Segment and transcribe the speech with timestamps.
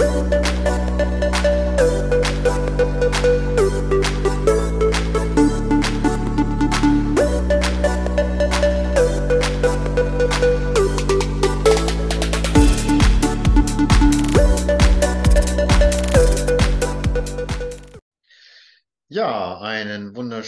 [0.00, 0.39] Woo!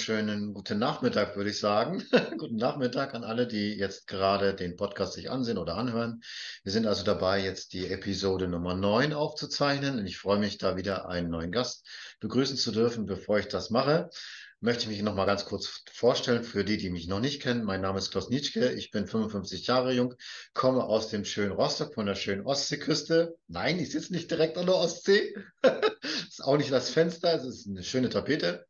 [0.09, 2.03] Wunderschönen guten Nachmittag, würde ich sagen.
[2.37, 6.23] Guten Nachmittag an alle, die jetzt gerade den Podcast sich ansehen oder anhören.
[6.65, 10.01] Wir sind also dabei, jetzt die Episode Nummer 9 aufzuzeichnen.
[10.01, 11.87] Und ich freue mich, da wieder einen neuen Gast
[12.19, 13.07] begrüßen zu dürfen.
[13.07, 14.11] Bevor ich das mache,
[14.59, 17.63] möchte ich mich noch mal ganz kurz vorstellen für die, die mich noch nicht kennen.
[17.63, 18.73] Mein Name ist Klaus Nitschke.
[18.73, 20.15] Ich bin 55 Jahre jung,
[20.53, 23.37] komme aus dem schönen Rostock von der schönen Ostseeküste.
[23.47, 25.33] Nein, ich sitze nicht direkt an der Ostsee.
[26.29, 28.67] ist auch nicht das Fenster, es ist eine schöne Tapete.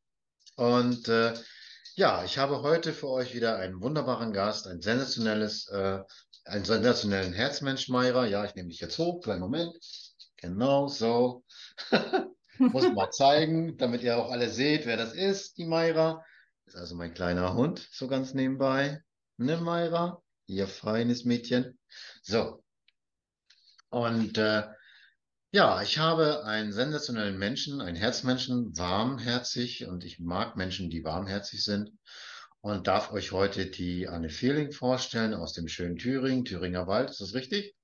[0.57, 1.35] Und äh,
[1.95, 6.01] ja, ich habe heute für euch wieder einen wunderbaren Gast, ein sensationelles, äh,
[6.45, 8.27] einen sensationellen Herzmensch, Meira.
[8.27, 9.77] Ja, ich nehme dich jetzt hoch, kleinen Moment.
[10.37, 11.45] Genau, so.
[12.59, 15.69] Muss mal zeigen, damit ihr auch alle seht, wer das ist, die.
[15.69, 16.17] Das
[16.67, 19.03] ist also mein kleiner Hund, so ganz nebenbei.
[19.37, 20.23] Ne, Meira?
[20.47, 21.79] Ihr feines Mädchen.
[22.23, 22.63] So.
[23.91, 24.65] Und äh,
[25.53, 31.63] ja, ich habe einen sensationellen Menschen, einen Herzmenschen, warmherzig und ich mag Menschen, die warmherzig
[31.63, 31.93] sind
[32.63, 37.11] und darf euch heute die Anne Feeling vorstellen aus dem schönen Thüringen, Thüringer Wald.
[37.11, 37.75] Ist das richtig?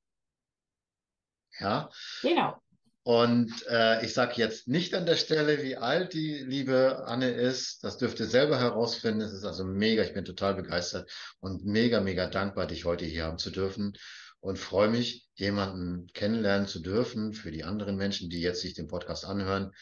[1.60, 1.90] Ja.
[2.22, 2.56] Genau.
[3.02, 7.84] Und äh, ich sage jetzt nicht an der Stelle, wie alt die liebe Anne ist.
[7.84, 9.20] Das dürft ihr selber herausfinden.
[9.20, 10.02] Es ist also mega.
[10.02, 13.94] Ich bin total begeistert und mega, mega dankbar, dich heute hier haben zu dürfen
[14.40, 18.88] und freue mich, jemanden kennenlernen zu dürfen für die anderen Menschen, die jetzt sich den
[18.88, 19.72] Podcast anhören,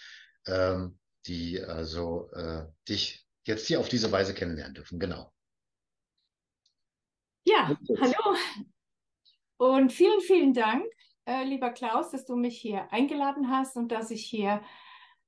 [0.47, 4.99] ähm, die also äh, dich jetzt hier auf diese Weise kennenlernen dürfen.
[4.99, 5.33] Genau.
[7.45, 8.37] Ja, hallo
[9.59, 10.85] und vielen, vielen Dank,
[11.27, 14.63] äh, lieber Klaus, dass du mich hier eingeladen hast und dass ich hier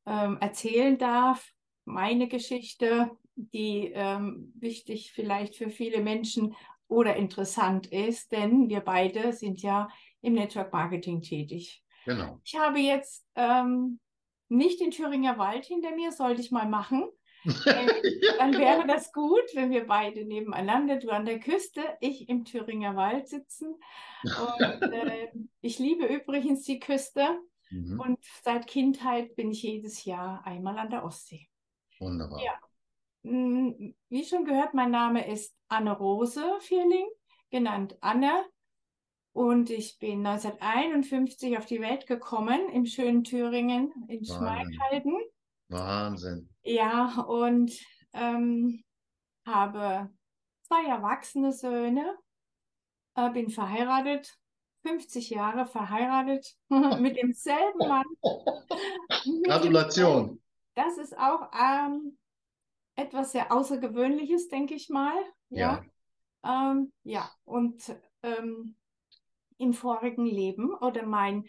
[0.04, 1.52] ähm, erzählen darf,
[1.84, 6.54] meine Geschichte, die ähm, wichtig vielleicht für viele Menschen
[6.88, 9.88] oder interessant ist, denn wir beide sind ja
[10.22, 11.84] im Network Marketing tätig.
[12.04, 12.40] Genau.
[12.42, 14.00] Ich habe jetzt ähm,
[14.48, 17.08] nicht den Thüringer Wald hinter mir, sollte ich mal machen.
[17.44, 22.44] Ja, dann wäre das gut, wenn wir beide nebeneinander, du an der Küste, ich im
[22.44, 23.76] Thüringer Wald sitzen.
[24.24, 25.28] Und äh,
[25.60, 27.38] ich liebe übrigens die Küste.
[27.70, 28.00] Mhm.
[28.00, 31.48] Und seit Kindheit bin ich jedes Jahr einmal an der Ostsee.
[32.00, 32.42] Wunderbar.
[32.42, 32.52] Ja.
[33.24, 37.08] Hm, wie schon gehört, mein Name ist Anne Rose Vierling,
[37.50, 38.44] genannt Anne.
[39.32, 45.16] Und ich bin 1951 auf die Welt gekommen, im schönen Thüringen, in Schmalkalden.
[45.68, 46.48] Wahnsinn.
[46.62, 47.72] Ja, und
[48.14, 48.82] ähm,
[49.46, 50.10] habe
[50.62, 52.16] zwei erwachsene Söhne,
[53.14, 54.36] äh, bin verheiratet,
[54.82, 56.56] 50 Jahre verheiratet
[57.00, 58.06] mit demselben Mann.
[59.44, 60.42] Gratulation.
[60.74, 62.17] Das ist auch ähm,
[62.98, 65.16] etwas sehr Außergewöhnliches, denke ich mal.
[65.50, 65.84] Ja.
[66.44, 67.30] Ja, ähm, ja.
[67.44, 68.74] und ähm,
[69.56, 71.44] im vorigen Leben oder mein,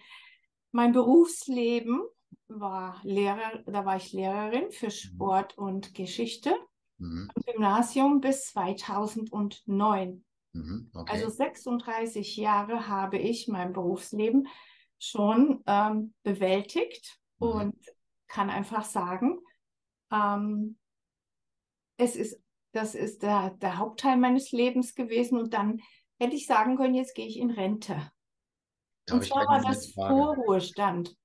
[0.71, 2.01] mein Berufsleben
[2.47, 4.91] war Lehrer, da war ich Lehrerin für mhm.
[4.91, 6.55] Sport und Geschichte
[6.97, 7.29] mhm.
[7.33, 10.23] am Gymnasium bis 2009.
[10.53, 11.11] Mhm, okay.
[11.13, 14.47] Also 36 Jahre habe ich mein Berufsleben
[14.97, 17.47] schon ähm, bewältigt mhm.
[17.47, 17.75] und
[18.27, 19.39] kann einfach sagen,
[20.11, 20.78] ähm,
[21.99, 22.39] es ist,
[22.71, 25.81] das ist der, der Hauptteil meines Lebens gewesen und dann
[26.19, 28.11] hätte ich sagen können, jetzt gehe ich in Rente.
[29.05, 31.15] Da und zwar war das Vorruhestand.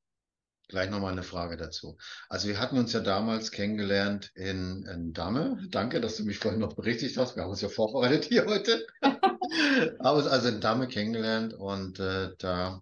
[0.69, 1.99] Gleich nochmal eine Frage dazu.
[2.29, 5.59] Also wir hatten uns ja damals kennengelernt in, in Damme.
[5.69, 7.37] Danke, dass du mich vorhin noch berichtigt hast.
[7.37, 8.87] Wir haben uns ja vorbereitet hier heute.
[9.03, 12.81] haben uns also in Damme kennengelernt und äh, da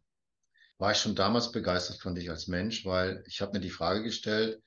[0.78, 4.04] war ich schon damals begeistert von dich als Mensch, weil ich habe mir die Frage
[4.04, 4.62] gestellt,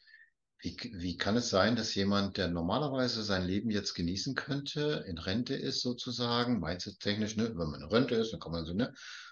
[0.66, 5.20] wie, wie kann es sein, dass jemand, der normalerweise sein Leben jetzt genießen könnte, in
[5.20, 8.92] Rente ist sozusagen, mindset-technisch, ne, wenn man in Rente ist, dann kann man so, ne?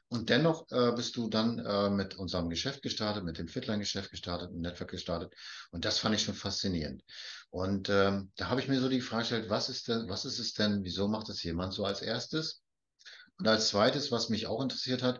[0.09, 4.51] Und dennoch äh, bist du dann äh, mit unserem Geschäft gestartet, mit dem Fitline-Geschäft gestartet,
[4.51, 5.33] mit Network gestartet.
[5.71, 7.03] Und das fand ich schon faszinierend.
[7.49, 10.37] Und ähm, da habe ich mir so die Frage gestellt, was ist denn, was ist
[10.37, 12.61] es denn, wieso macht es jemand so als erstes?
[13.39, 15.19] Und als zweites, was mich auch interessiert hat,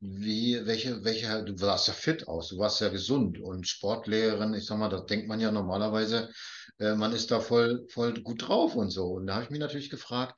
[0.00, 4.66] wie, welche, welche, du warst ja fit aus, du warst ja gesund und Sportlehrerin, ich
[4.66, 6.30] sag mal, da denkt man ja normalerweise,
[6.78, 9.06] äh, man ist da voll, voll gut drauf und so.
[9.06, 10.36] Und da habe ich mich natürlich gefragt,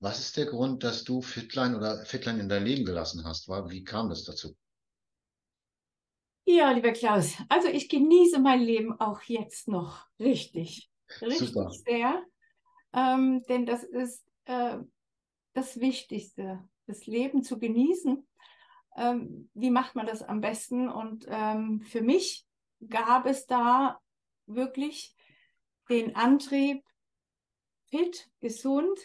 [0.00, 3.48] was ist der Grund, dass du Fitline oder Fitline in dein Leben gelassen hast?
[3.48, 4.56] Wie kam das dazu?
[6.44, 10.88] Ja, lieber Klaus, also ich genieße mein Leben auch jetzt noch richtig,
[11.20, 11.70] richtig Super.
[11.70, 12.24] sehr,
[12.94, 14.78] ähm, denn das ist äh,
[15.52, 18.26] das Wichtigste, das Leben zu genießen
[18.98, 20.88] ähm, wie macht man das am besten?
[20.88, 22.46] Und ähm, für mich
[22.88, 24.00] gab es da
[24.46, 25.14] wirklich
[25.88, 26.84] den Antrieb,
[27.90, 28.98] fit, gesund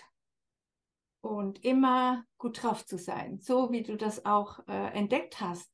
[1.21, 5.71] und immer gut drauf zu sein, so wie du das auch äh, entdeckt hast.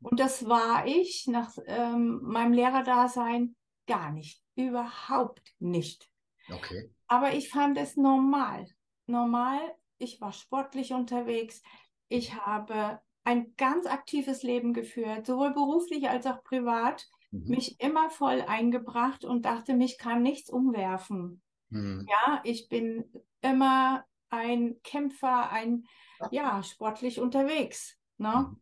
[0.00, 3.56] Und das war ich nach ähm, meinem Lehrerdasein
[3.86, 6.10] gar nicht, überhaupt nicht.
[6.50, 6.92] Okay.
[7.06, 8.66] Aber ich fand es normal.
[9.06, 9.60] Normal,
[9.98, 11.62] ich war sportlich unterwegs.
[12.08, 17.48] Ich habe ein ganz aktives Leben geführt, sowohl beruflich als auch privat, mhm.
[17.48, 21.42] mich immer voll eingebracht und dachte, mich kann nichts umwerfen.
[21.70, 22.06] Mhm.
[22.08, 23.04] Ja, ich bin
[23.40, 25.84] immer ein Kämpfer, ein,
[26.30, 27.98] ja, sportlich unterwegs.
[28.18, 28.48] Ne?
[28.48, 28.60] Mhm.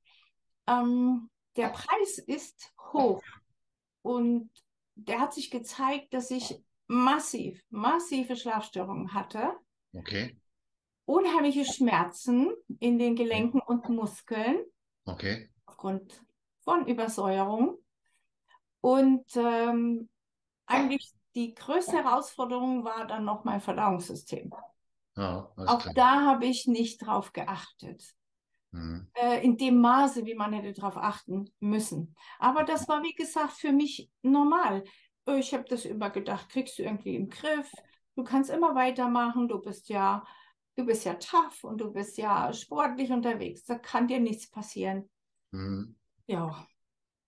[0.66, 3.22] Ähm, der Preis ist hoch
[4.02, 4.50] und
[4.94, 9.54] der hat sich gezeigt, dass ich massiv, massive Schlafstörungen hatte.
[9.92, 10.36] Okay.
[11.10, 14.64] Unheimliche Schmerzen in den Gelenken und Muskeln.
[15.04, 15.50] Okay.
[15.66, 16.24] Aufgrund
[16.60, 17.78] von Übersäuerung.
[18.80, 20.08] Und ähm,
[20.66, 24.52] eigentlich die größte Herausforderung war dann noch mein Verdauungssystem.
[25.16, 25.94] Ja, Auch klar.
[25.94, 28.14] da habe ich nicht drauf geachtet.
[28.70, 29.08] Mhm.
[29.14, 32.14] Äh, in dem Maße, wie man hätte darauf achten müssen.
[32.38, 34.84] Aber das war, wie gesagt, für mich normal.
[35.26, 37.72] Ich habe das immer gedacht, kriegst du irgendwie im Griff.
[38.14, 39.48] Du kannst immer weitermachen.
[39.48, 40.24] Du bist ja,
[40.80, 43.64] du bist ja tough und du bist ja sportlich unterwegs.
[43.64, 45.08] Da kann dir nichts passieren.
[45.50, 45.96] Mhm.
[46.26, 46.66] Ja.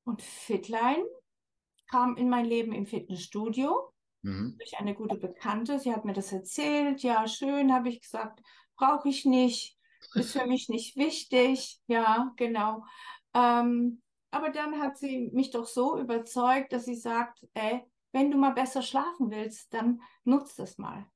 [0.05, 1.05] Und Fitline
[1.91, 4.57] kam in mein Leben im Fitnessstudio mhm.
[4.59, 5.79] durch eine gute Bekannte.
[5.79, 7.03] Sie hat mir das erzählt.
[7.03, 8.41] Ja, schön, habe ich gesagt,
[8.77, 9.79] brauche ich nicht,
[10.15, 11.81] ist für mich nicht wichtig.
[11.87, 12.85] Ja, genau.
[13.35, 17.83] Ähm, aber dann hat sie mich doch so überzeugt, dass sie sagt, ey,
[18.13, 21.07] wenn du mal besser schlafen willst, dann nutzt es mal.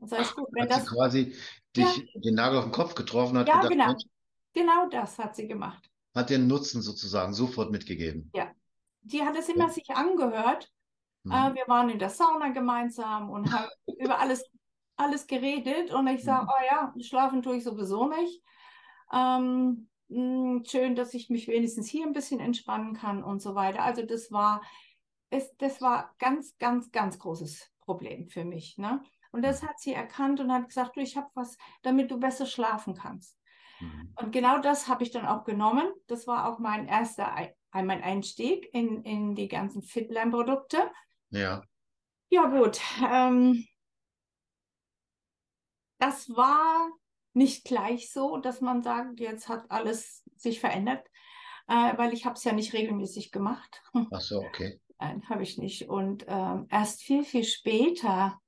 [0.00, 1.34] Das heißt, gut, wenn hat das, sie quasi
[1.76, 3.48] dich ja, den Nagel auf den Kopf getroffen hat.
[3.48, 3.94] Ja, gedacht, genau.
[4.54, 5.90] Genau das hat sie gemacht.
[6.14, 8.30] Hat den Nutzen sozusagen sofort mitgegeben.
[8.34, 8.50] Ja,
[9.02, 9.70] die hat es immer ja.
[9.70, 10.70] sich angehört.
[11.24, 11.32] Mhm.
[11.32, 13.68] Äh, wir waren in der Sauna gemeinsam und haben
[13.98, 14.44] über alles,
[14.96, 15.92] alles geredet.
[15.92, 16.50] Und ich sage, mhm.
[16.50, 18.42] oh ja, schlafen tue ich sowieso nicht.
[19.12, 23.54] Ähm, mh, hm, schön, dass ich mich wenigstens hier ein bisschen entspannen kann und so
[23.54, 23.82] weiter.
[23.82, 24.62] Also das war,
[25.30, 28.78] es, das war ganz, ganz, ganz großes Problem für mich.
[28.78, 29.02] Ne?
[29.38, 32.44] Und das hat sie erkannt und hat gesagt, du, ich habe was, damit du besser
[32.44, 33.38] schlafen kannst.
[33.78, 34.12] Mhm.
[34.16, 35.92] Und genau das habe ich dann auch genommen.
[36.08, 37.32] Das war auch mein erster
[37.72, 40.90] mein Einstieg in, in die ganzen Fitline-Produkte.
[41.30, 41.62] Ja.
[42.30, 42.80] Ja, gut.
[43.08, 43.64] Ähm,
[46.00, 46.90] das war
[47.32, 51.06] nicht gleich so, dass man sagt, jetzt hat alles sich verändert,
[51.68, 53.84] äh, weil ich habe es ja nicht regelmäßig gemacht.
[54.10, 54.80] Ach so, okay.
[54.98, 55.88] Nein, habe ich nicht.
[55.88, 58.40] Und ähm, erst viel, viel später,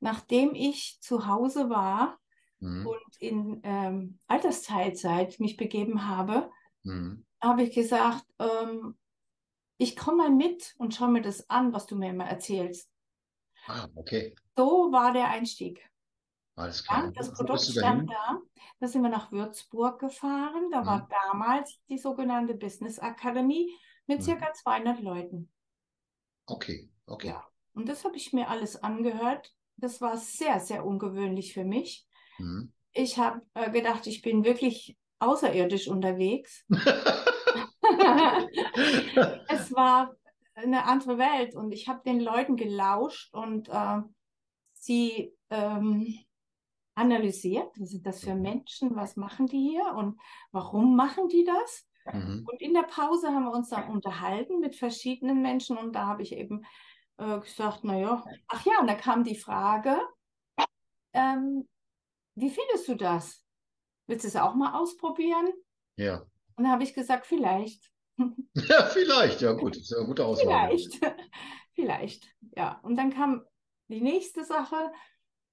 [0.00, 2.18] nachdem ich zu Hause war
[2.60, 2.86] mhm.
[2.86, 6.50] und in ähm, Altersteilzeit mich begeben habe,
[6.82, 8.96] mhm habe ich gesagt, ähm,
[9.76, 12.90] ich komme mal mit und schaue mir das an, was du mir immer erzählst.
[13.66, 14.34] Ah, okay.
[14.56, 15.88] So war der Einstieg.
[16.56, 17.04] Alles klar.
[17.04, 18.40] Ja, das Produkt stand da.
[18.80, 20.70] Da sind wir nach Würzburg gefahren.
[20.72, 20.86] Da mhm.
[20.86, 23.72] war damals die sogenannte Business Akademie
[24.06, 24.24] mit mhm.
[24.24, 25.52] circa 200 Leuten.
[26.46, 27.28] Okay, okay.
[27.28, 27.46] Ja.
[27.74, 29.54] Und das habe ich mir alles angehört.
[29.80, 32.06] Das war sehr, sehr ungewöhnlich für mich.
[32.38, 32.72] Mhm.
[32.92, 36.64] Ich habe äh, gedacht, ich bin wirklich außerirdisch unterwegs.
[39.48, 40.14] es war
[40.54, 44.00] eine andere Welt und ich habe den Leuten gelauscht und äh,
[44.74, 46.18] sie ähm,
[46.94, 48.42] analysiert, was sind das für mhm.
[48.42, 50.18] Menschen, was machen die hier und
[50.50, 51.86] warum machen die das?
[52.12, 52.44] Mhm.
[52.50, 56.22] Und in der Pause haben wir uns dann unterhalten mit verschiedenen Menschen und da habe
[56.22, 56.64] ich eben
[57.18, 60.00] äh, gesagt, naja, ach ja, und da kam die Frage,
[61.12, 61.68] ähm,
[62.34, 63.44] wie findest du das?
[64.06, 65.52] Willst du es auch mal ausprobieren?
[65.96, 66.24] Ja.
[66.56, 67.90] Und da habe ich gesagt, vielleicht.
[68.54, 70.48] Ja, vielleicht, ja gut, das ist ja eine gute Aussage.
[70.48, 71.00] Vielleicht,
[71.74, 72.80] vielleicht, ja.
[72.82, 73.44] Und dann kam
[73.86, 74.92] die nächste Sache.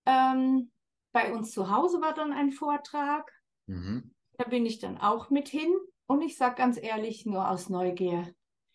[0.07, 0.72] Ähm,
[1.13, 3.31] bei uns zu Hause war dann ein Vortrag.
[3.67, 4.12] Mhm.
[4.38, 5.72] Da bin ich dann auch mit hin.
[6.07, 8.34] Und ich sage ganz ehrlich, nur aus Neugier.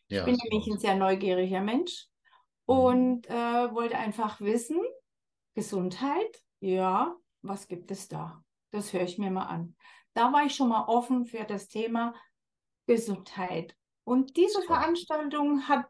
[0.09, 2.09] Ja, ich bin nämlich ein sehr neugieriger Mensch.
[2.70, 4.80] Und äh, wollte einfach wissen,
[5.54, 8.44] Gesundheit, ja, was gibt es da?
[8.70, 9.74] Das höre ich mir mal an.
[10.14, 12.14] Da war ich schon mal offen für das Thema
[12.86, 13.76] Gesundheit.
[14.04, 15.88] Und diese Veranstaltung hat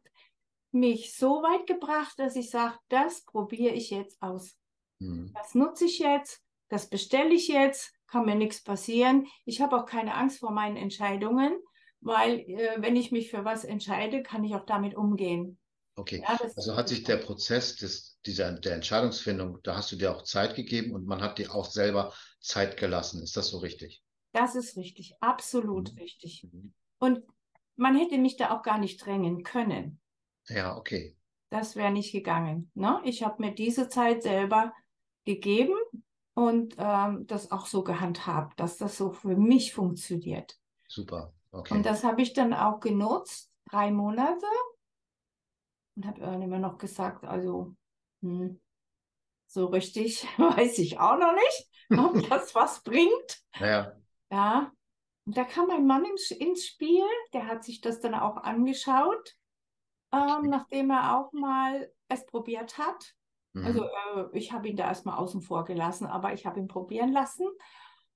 [0.72, 4.56] mich so weit gebracht, dass ich sage, das probiere ich jetzt aus.
[5.00, 5.32] Mhm.
[5.34, 9.26] Das nutze ich jetzt, das bestelle ich jetzt, kann mir nichts passieren.
[9.44, 11.60] Ich habe auch keine Angst vor meinen Entscheidungen,
[12.00, 15.58] weil äh, wenn ich mich für was entscheide, kann ich auch damit umgehen.
[15.97, 20.14] Okay, ja, also hat sich der Prozess des, dieser, der Entscheidungsfindung, da hast du dir
[20.14, 23.23] auch Zeit gegeben und man hat dir auch selber Zeit gelassen.
[23.23, 24.02] Ist das so richtig?
[24.32, 25.99] Das ist richtig, absolut mhm.
[25.99, 26.49] richtig.
[26.50, 26.73] Mhm.
[26.99, 27.23] Und
[27.76, 30.00] man hätte mich da auch gar nicht drängen können.
[30.49, 31.16] Ja, okay.
[31.50, 32.70] Das wäre nicht gegangen.
[32.75, 33.00] Ne?
[33.04, 34.73] Ich habe mir diese Zeit selber
[35.25, 35.75] gegeben
[36.35, 40.59] und ähm, das auch so gehandhabt, dass das so für mich funktioniert.
[40.88, 41.32] Super.
[41.50, 41.75] Okay.
[41.75, 44.47] Und das habe ich dann auch genutzt, drei Monate.
[46.00, 47.75] Und habe immer noch gesagt, also
[48.23, 48.59] hm,
[49.47, 53.42] so richtig weiß ich auch noch nicht, ob das was bringt.
[53.59, 53.92] Ja.
[54.30, 54.73] Ja.
[55.26, 57.04] Und da kam mein Mann ins, ins Spiel,
[57.35, 59.37] der hat sich das dann auch angeschaut,
[60.12, 63.14] ähm, nachdem er auch mal es probiert hat.
[63.52, 63.66] Mhm.
[63.66, 67.12] Also äh, ich habe ihn da erstmal außen vor gelassen, aber ich habe ihn probieren
[67.12, 67.47] lassen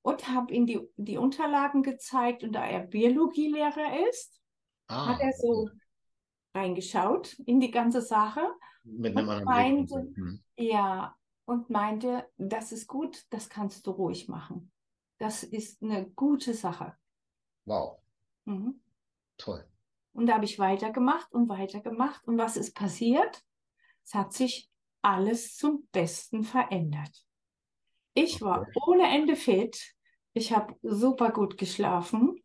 [0.00, 2.44] und habe ihm die, die Unterlagen gezeigt.
[2.44, 4.40] Und da er Biologielehrer ist,
[4.88, 5.68] ah, hat er so.
[6.54, 8.42] Reingeschaut in die ganze Sache.
[8.84, 10.42] Mit einem anderen meinte, mhm.
[10.56, 14.72] Ja, und meinte, das ist gut, das kannst du ruhig machen.
[15.18, 16.96] Das ist eine gute Sache.
[17.64, 17.98] Wow.
[18.44, 18.80] Mhm.
[19.36, 19.66] Toll.
[20.12, 22.26] Und da habe ich weitergemacht und weitergemacht.
[22.26, 23.42] Und was ist passiert?
[24.04, 24.70] Es hat sich
[25.02, 27.24] alles zum Besten verändert.
[28.14, 29.94] Ich war ohne Ende fit.
[30.34, 32.36] Ich habe super gut geschlafen.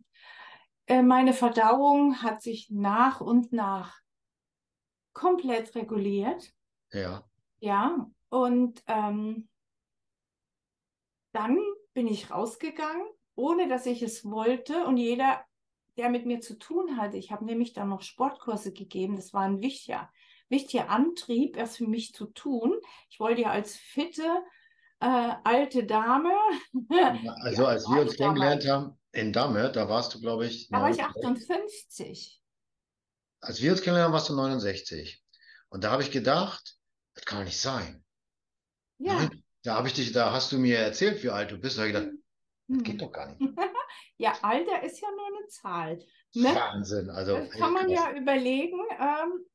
[0.89, 4.00] Äh, meine Verdauung hat sich nach und nach
[5.13, 6.51] komplett reguliert.
[6.91, 7.24] Ja.
[7.60, 9.48] Ja, und ähm,
[11.31, 11.60] dann
[11.93, 13.05] bin ich rausgegangen,
[13.36, 14.86] ohne dass ich es wollte.
[14.86, 15.46] Und jeder,
[15.96, 19.41] der mit mir zu tun hatte, ich habe nämlich dann noch Sportkurse gegeben, das war
[19.43, 20.10] ein wichtiger,
[20.48, 22.74] wichtiger Antrieb, erst für mich zu tun.
[23.12, 24.43] Ich wollte ja als fitte,
[25.01, 26.31] äh, alte Dame.
[27.43, 30.69] also als wir uns kennengelernt haben in Damme, da warst du, glaube ich.
[30.69, 32.41] Da war ich 58.
[33.41, 35.23] Als wir uns kennengelernt haben, warst du 69.
[35.69, 36.77] Und da habe ich gedacht,
[37.13, 38.03] das kann nicht sein.
[38.97, 39.15] Ja.
[39.15, 41.77] Nein, da habe ich dich, da hast du mir erzählt, wie alt du bist.
[41.77, 42.13] Da habe ich gedacht,
[42.67, 42.83] das hm.
[42.83, 43.41] geht doch gar nicht.
[44.17, 46.05] ja, Alter ist ja nur eine Zahl.
[46.33, 46.55] Ne?
[46.55, 47.09] Wahnsinn.
[47.09, 48.79] Also, das kann man ja überlegen.
[48.99, 49.45] Ähm,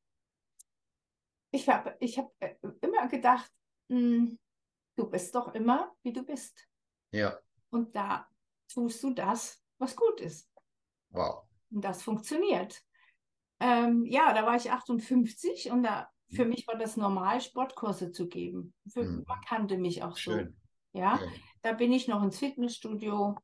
[1.51, 3.49] ich habe ich hab äh, immer gedacht,
[3.87, 4.39] mh, hm,
[4.97, 6.67] du bist doch immer, wie du bist.
[7.11, 7.39] Ja.
[7.69, 8.27] Und da
[8.67, 10.49] tust du das, was gut ist.
[11.09, 11.43] Wow.
[11.71, 12.81] Und das funktioniert.
[13.59, 16.51] Ähm, ja, da war ich 58 und da für mhm.
[16.51, 18.73] mich war das normal, Sportkurse zu geben.
[18.91, 19.23] Für, mhm.
[19.27, 20.55] Man kannte mich auch Schön.
[20.93, 20.99] so.
[20.99, 21.19] Ja?
[21.19, 21.27] ja,
[21.61, 23.35] da bin ich noch ins Fitnessstudio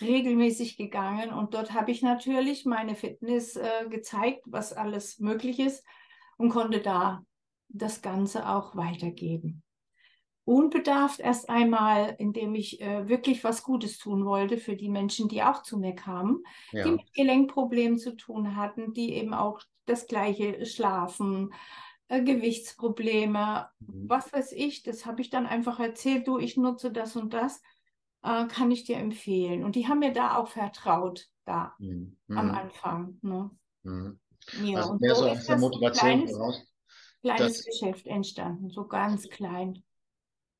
[0.00, 5.84] regelmäßig gegangen und dort habe ich natürlich meine Fitness äh, gezeigt, was alles möglich ist
[6.36, 7.24] und konnte da
[7.68, 9.62] das Ganze auch weitergeben.
[10.48, 15.42] Unbedarft erst einmal, indem ich äh, wirklich was Gutes tun wollte für die Menschen, die
[15.42, 16.84] auch zu mir kamen, ja.
[16.84, 21.52] die mit Gelenkproblemen zu tun hatten, die eben auch das gleiche schlafen,
[22.08, 24.08] äh, Gewichtsprobleme, mhm.
[24.08, 27.60] was weiß ich, das habe ich dann einfach erzählt, du, ich nutze das und das,
[28.22, 29.64] äh, kann ich dir empfehlen.
[29.64, 32.16] Und die haben mir da auch vertraut, da mhm.
[32.30, 32.54] am mhm.
[32.54, 33.18] Anfang.
[33.20, 33.50] Ne?
[33.82, 34.18] Mhm.
[34.64, 36.66] Ja, also und mehr so, so aus der Motivation kleines, heraus.
[37.20, 39.82] Kleines das, Geschäft entstanden, so ganz klein.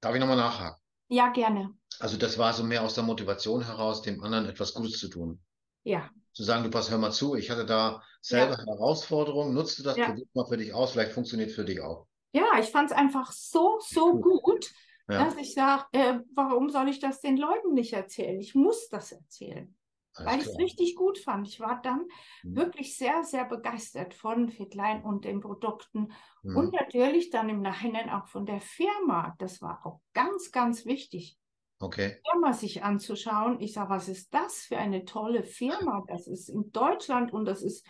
[0.00, 0.80] Darf ich nochmal nachhaken?
[1.08, 1.74] Ja, gerne.
[2.00, 5.40] Also das war so mehr aus der Motivation heraus, dem anderen etwas Gutes zu tun.
[5.82, 6.10] Ja.
[6.32, 8.66] Zu sagen, du pass, hör mal zu, ich hatte da selber ja.
[8.66, 10.14] Herausforderungen, nutzt du das, ja.
[10.34, 12.06] mal für dich aus, vielleicht funktioniert für dich auch.
[12.32, 14.70] Ja, ich fand es einfach so, so gut,
[15.08, 15.24] ja.
[15.24, 18.38] dass ich sage, äh, warum soll ich das den Leuten nicht erzählen?
[18.38, 19.74] Ich muss das erzählen.
[20.18, 21.48] Alles weil ich es richtig gut fand.
[21.48, 22.06] Ich war dann
[22.42, 22.56] mhm.
[22.56, 26.56] wirklich sehr, sehr begeistert von Fitline und den Produkten mhm.
[26.56, 29.34] und natürlich dann im Nachhinein auch von der Firma.
[29.38, 31.38] Das war auch ganz, ganz wichtig.
[31.80, 32.20] Okay.
[32.28, 33.60] Firma sich anzuschauen.
[33.60, 36.02] Ich sage, was ist das für eine tolle Firma?
[36.08, 37.86] Das ist in Deutschland und das ist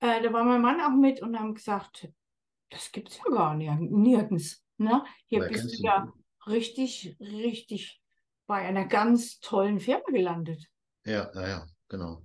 [0.00, 2.08] äh, da war mein Mann auch mit und haben gesagt,
[2.70, 4.64] das gibt es ja gar nirgends.
[4.78, 5.04] Ne?
[5.26, 6.12] Hier Woher bist du ja
[6.46, 8.02] richtig, richtig
[8.46, 10.66] bei einer ganz tollen Firma gelandet.
[11.04, 12.22] Ja, naja, genau.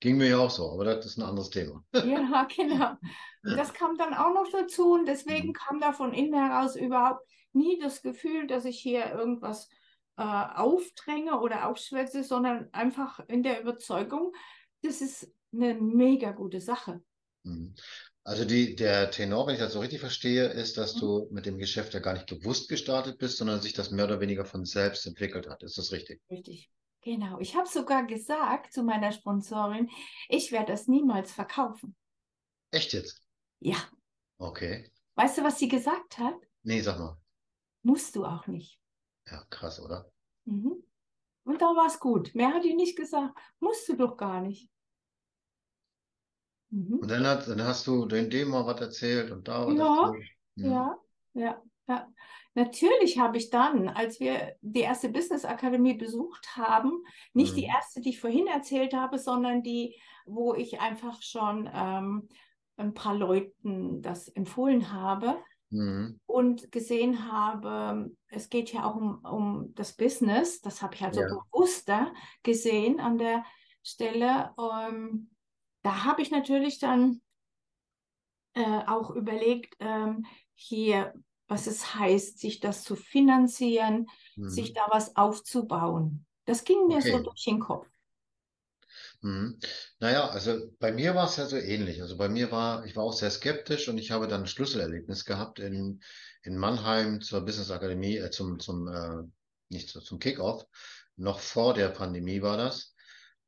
[0.00, 1.84] Ging mir ja auch so, aber das ist ein anderes Thema.
[1.92, 2.96] ja, genau.
[3.42, 5.52] Das kam dann auch noch dazu und deswegen mhm.
[5.52, 9.68] kam da von innen heraus überhaupt nie das Gefühl, dass ich hier irgendwas
[10.16, 14.32] äh, aufdränge oder aufschwätze, sondern einfach in der Überzeugung,
[14.82, 17.02] das ist eine mega gute Sache.
[17.44, 17.74] Mhm.
[18.24, 21.00] Also die, der Tenor, wenn ich das so richtig verstehe, ist, dass mhm.
[21.00, 24.20] du mit dem Geschäft ja gar nicht bewusst gestartet bist, sondern sich das mehr oder
[24.20, 25.62] weniger von selbst entwickelt hat.
[25.62, 26.20] Ist das richtig?
[26.30, 26.70] Richtig.
[27.08, 27.40] Genau.
[27.40, 29.88] Ich habe sogar gesagt zu meiner Sponsorin,
[30.28, 31.96] ich werde das niemals verkaufen.
[32.70, 33.26] Echt jetzt?
[33.60, 33.78] Ja.
[34.36, 34.92] Okay.
[35.14, 36.34] Weißt du, was sie gesagt hat?
[36.64, 37.18] Nee, sag mal.
[37.82, 38.78] Musst du auch nicht.
[39.26, 40.12] Ja, krass, oder?
[40.44, 40.84] Mhm.
[41.44, 42.34] Und da war es gut.
[42.34, 43.34] Mehr hat die nicht gesagt.
[43.58, 44.70] Musst du doch gar nicht.
[46.68, 46.98] Mhm.
[46.98, 50.08] Und dann, hat, dann hast du den dem mal was erzählt und da was ja,
[50.08, 50.30] erzählt.
[50.56, 50.98] Ja,
[51.32, 52.08] ja, ja.
[52.54, 57.56] Natürlich habe ich dann, als wir die erste Business Akademie besucht haben, nicht mhm.
[57.56, 62.28] die erste, die ich vorhin erzählt habe, sondern die, wo ich einfach schon ähm,
[62.76, 65.36] ein paar Leuten das empfohlen habe
[65.70, 66.18] mhm.
[66.26, 70.60] und gesehen habe, es geht ja auch um, um das Business.
[70.60, 71.28] Das habe ich also ja.
[71.28, 73.44] bewusster gesehen an der
[73.84, 74.52] Stelle.
[74.58, 75.30] Ähm,
[75.82, 77.20] da habe ich natürlich dann
[78.54, 81.14] äh, auch überlegt, ähm, hier
[81.48, 84.48] was es heißt, sich das zu finanzieren, mhm.
[84.48, 86.26] sich da was aufzubauen.
[86.44, 87.12] Das ging mir okay.
[87.12, 87.86] so durch den Kopf.
[89.20, 89.58] Mhm.
[89.98, 92.00] Naja, also bei mir war es ja so ähnlich.
[92.00, 95.24] Also bei mir war, ich war auch sehr skeptisch und ich habe dann ein Schlüsselerlebnis
[95.24, 96.00] gehabt in,
[96.42, 99.24] in Mannheim zur Business Akademie, äh, zum, zum, äh,
[99.70, 100.64] nicht so, zum Kickoff.
[101.16, 102.94] Noch vor der Pandemie war das.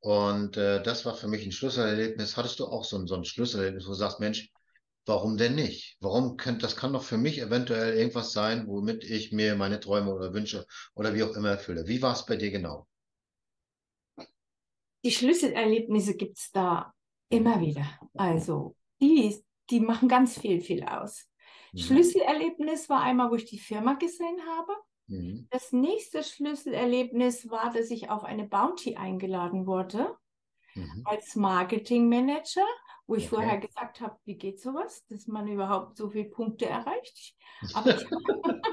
[0.01, 2.37] Und äh, das war für mich ein Schlüsselerlebnis.
[2.37, 4.51] Hattest du auch so, so ein Schlüsselerlebnis, wo du sagst, Mensch,
[5.07, 5.97] Warum denn nicht?
[6.01, 10.15] Warum könnte, das kann doch für mich eventuell irgendwas sein, womit ich mir meine Träume
[10.15, 11.87] oder Wünsche oder wie auch immer erfülle.
[11.87, 12.87] Wie war es bei dir genau?
[15.03, 16.93] Die Schlüsselerlebnisse gibt es da
[17.31, 17.87] immer wieder.
[18.15, 21.27] Also, die, die machen ganz viel, viel aus.
[21.73, 21.79] Mhm.
[21.79, 24.73] Schlüsselerlebnis war einmal, wo ich die Firma gesehen habe.
[25.07, 25.49] Mhm.
[25.51, 30.17] Das nächste Schlüsselerlebnis war, dass ich auf eine Bounty eingeladen wurde
[30.75, 31.03] mhm.
[31.05, 32.67] als Marketingmanager
[33.11, 33.35] wo ich okay.
[33.35, 37.35] vorher gesagt habe, wie geht sowas, dass man überhaupt so viele Punkte erreicht.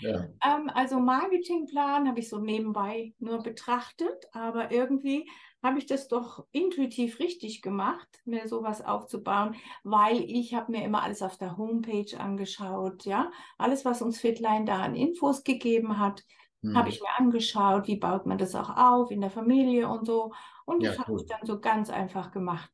[0.00, 0.24] Ja.
[0.44, 5.30] ähm, also Marketingplan habe ich so nebenbei nur betrachtet, aber irgendwie
[5.62, 9.54] habe ich das doch intuitiv richtig gemacht, mir sowas aufzubauen,
[9.84, 14.64] weil ich habe mir immer alles auf der Homepage angeschaut, ja, alles, was uns Fitline
[14.64, 16.24] da an Infos gegeben hat,
[16.62, 16.76] hm.
[16.76, 20.32] habe ich mir angeschaut, wie baut man das auch auf in der Familie und so.
[20.64, 21.04] Und ja, das cool.
[21.04, 22.72] habe ich dann so ganz einfach gemacht.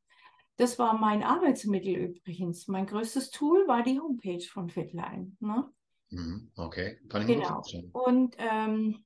[0.57, 2.67] Das war mein Arbeitsmittel übrigens.
[2.67, 5.37] Mein größtes Tool war die Homepage von Fitline.
[5.41, 5.71] Ne?
[6.11, 7.63] Mhm, okay, kann ich genau.
[7.93, 9.05] Und ähm,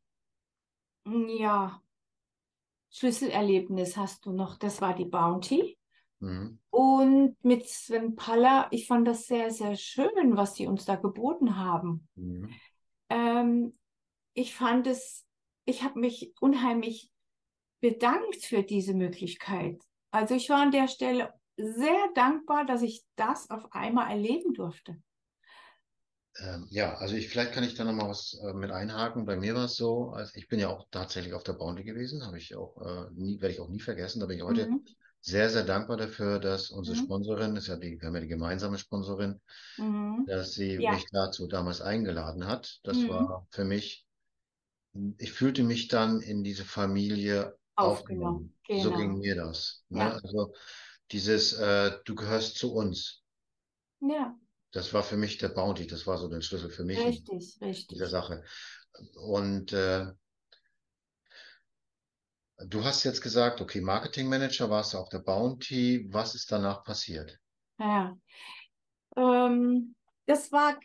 [1.04, 1.82] ja,
[2.90, 5.76] Schlüsselerlebnis hast du noch, das war die Bounty.
[6.20, 6.60] Mhm.
[6.70, 11.56] Und mit Sven Paller, ich fand das sehr, sehr schön, was sie uns da geboten
[11.56, 12.08] haben.
[12.14, 12.50] Mhm.
[13.08, 13.78] Ähm,
[14.34, 15.26] ich fand es,
[15.64, 17.10] ich habe mich unheimlich
[17.80, 19.80] bedankt für diese Möglichkeit.
[20.10, 24.96] Also ich war an der Stelle sehr dankbar, dass ich das auf einmal erleben durfte.
[26.38, 29.24] Ähm, ja, also ich, vielleicht kann ich da nochmal was äh, mit einhaken.
[29.24, 32.24] Bei mir war es so, also ich bin ja auch tatsächlich auf der Bounty gewesen,
[32.24, 34.20] habe ich auch äh, nie, werde ich auch nie vergessen.
[34.20, 34.84] Da bin ich heute mhm.
[35.20, 37.02] sehr, sehr dankbar dafür, dass unsere mhm.
[37.02, 39.40] Sponsorin, ist ja die, wir haben ja die gemeinsame Sponsorin,
[39.76, 40.24] mhm.
[40.28, 40.92] dass sie ja.
[40.92, 42.78] mich dazu damals eingeladen hat.
[42.84, 43.08] Das mhm.
[43.08, 44.06] war für mich,
[45.18, 48.54] ich fühlte mich dann in diese Familie aufgenommen.
[48.54, 48.54] aufgenommen.
[48.66, 48.82] Genau.
[48.82, 49.82] So ging mir das.
[49.88, 50.00] Ne?
[50.00, 50.18] Ja.
[50.22, 50.54] Also
[51.12, 53.22] dieses, äh, du gehörst zu uns.
[54.00, 54.36] Ja.
[54.72, 56.98] Das war für mich der Bounty, das war so der Schlüssel für mich.
[56.98, 57.88] Richtig, in richtig.
[57.88, 58.44] Dieser Sache.
[59.16, 60.06] Und äh,
[62.66, 66.06] du hast jetzt gesagt, okay, Marketing Manager warst du auf der Bounty.
[66.10, 67.38] Was ist danach passiert?
[67.78, 68.16] Ja.
[69.16, 69.96] Ähm,
[70.26, 70.78] das war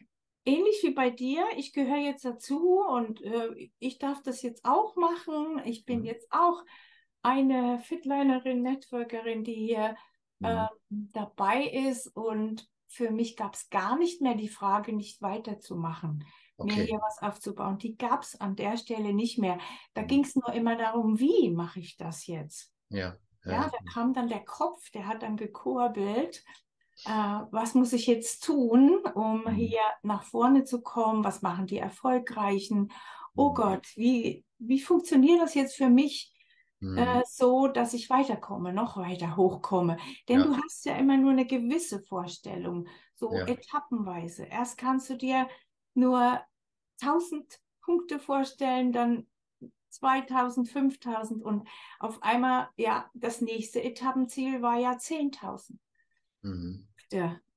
[0.45, 1.45] ähnlich wie bei dir.
[1.57, 5.61] Ich gehöre jetzt dazu und äh, ich darf das jetzt auch machen.
[5.65, 6.05] Ich bin mhm.
[6.05, 6.63] jetzt auch
[7.21, 9.95] eine Fitlinerin, Networkerin, die hier
[10.39, 10.47] mhm.
[10.47, 12.07] äh, dabei ist.
[12.15, 16.25] Und für mich gab es gar nicht mehr die Frage, nicht weiterzumachen,
[16.57, 16.75] okay.
[16.75, 17.77] mir hier was aufzubauen.
[17.77, 19.57] Die gab es an der Stelle nicht mehr.
[19.93, 20.07] Da mhm.
[20.07, 22.71] ging es nur immer darum, wie mache ich das jetzt?
[22.89, 23.17] Ja.
[23.45, 26.43] Ja, ja da kam dann der Kopf, der hat dann gekurbelt.
[27.05, 29.49] Äh, was muss ich jetzt tun, um mhm.
[29.49, 31.23] hier nach vorne zu kommen?
[31.23, 32.91] Was machen die Erfolgreichen?
[33.35, 33.55] Oh mhm.
[33.55, 36.34] Gott, wie, wie funktioniert das jetzt für mich?
[36.79, 36.97] Mhm.
[36.97, 39.97] äh, so, dass ich weiterkomme, noch weiter hochkomme.
[40.27, 40.45] Denn ja.
[40.45, 43.47] du hast ja immer nur eine gewisse Vorstellung, so ja.
[43.47, 44.45] etappenweise.
[44.45, 45.47] Erst kannst du dir
[45.93, 46.41] nur
[47.01, 49.27] 1000 Punkte vorstellen, dann
[49.89, 51.67] 2000, 5000 und
[51.99, 55.77] auf einmal, ja, das nächste Etappenziel war ja 10.000.
[56.41, 56.87] Mhm.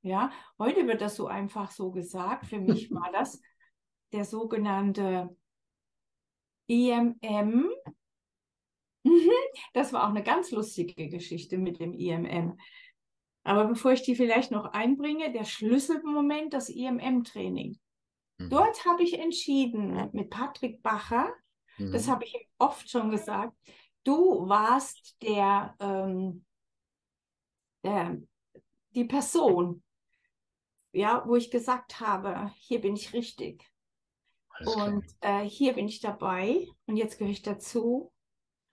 [0.03, 2.47] Ja, heute wird das so einfach so gesagt.
[2.47, 3.41] Für mich war das
[4.13, 5.37] der sogenannte
[6.67, 7.71] IMM,
[9.05, 9.31] Mhm.
[9.73, 12.59] Das war auch eine ganz lustige Geschichte mit dem IMM.
[13.45, 17.79] Aber bevor ich die vielleicht noch einbringe, der Schlüsselmoment, das IMM-Training.
[18.39, 18.51] Mhm.
[18.51, 21.33] Dort habe ich entschieden mit Patrick Bacher,
[21.79, 21.93] mhm.
[21.93, 23.57] das habe ich oft schon gesagt,
[24.05, 26.45] du warst der, ähm,
[27.85, 28.19] der,
[28.91, 29.83] die Person,
[30.93, 33.65] ja, wo ich gesagt habe, hier bin ich richtig.
[34.77, 38.13] und äh, hier bin ich dabei und jetzt gehöre ich dazu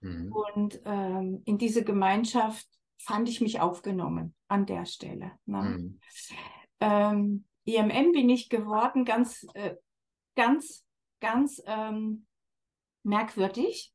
[0.00, 0.32] Mhm.
[0.32, 2.66] Und ähm, in diese Gemeinschaft
[2.98, 5.32] fand ich mich aufgenommen an der Stelle.
[5.44, 5.62] Ne?
[5.62, 6.00] Mhm.
[6.80, 9.74] Ähm, IMM bin ich geworden, ganz äh,
[10.36, 10.86] ganz,
[11.20, 12.26] ganz ähm,
[13.02, 13.92] merkwürdig.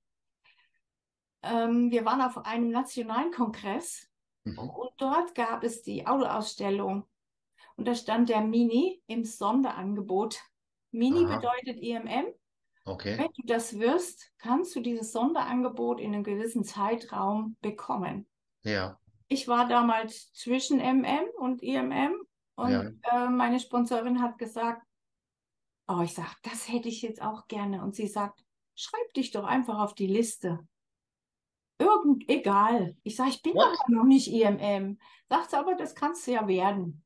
[1.43, 4.09] Ähm, wir waren auf einem nationalen Kongress
[4.43, 4.59] mhm.
[4.59, 7.07] und dort gab es die Autoausstellung.
[7.77, 10.39] Und da stand der Mini im Sonderangebot.
[10.91, 11.37] Mini Aha.
[11.37, 12.33] bedeutet IMM.
[12.91, 13.17] Okay.
[13.17, 18.27] Wenn du das wirst, kannst du dieses Sonderangebot in einem gewissen Zeitraum bekommen.
[18.63, 18.99] Ja.
[19.27, 22.15] Ich war damals zwischen MM und IMM
[22.55, 23.25] und ja.
[23.25, 24.85] äh, meine Sponsorin hat gesagt,
[25.87, 27.81] oh, ich sage, das hätte ich jetzt auch gerne.
[27.81, 28.43] Und sie sagt,
[28.75, 30.59] schreib dich doch einfach auf die Liste.
[31.79, 32.95] Irgend, egal.
[33.03, 33.65] Ich sage, ich bin What?
[33.65, 34.99] aber noch nicht IMM.
[35.29, 37.03] Sagt sie, aber das kannst du ja werden.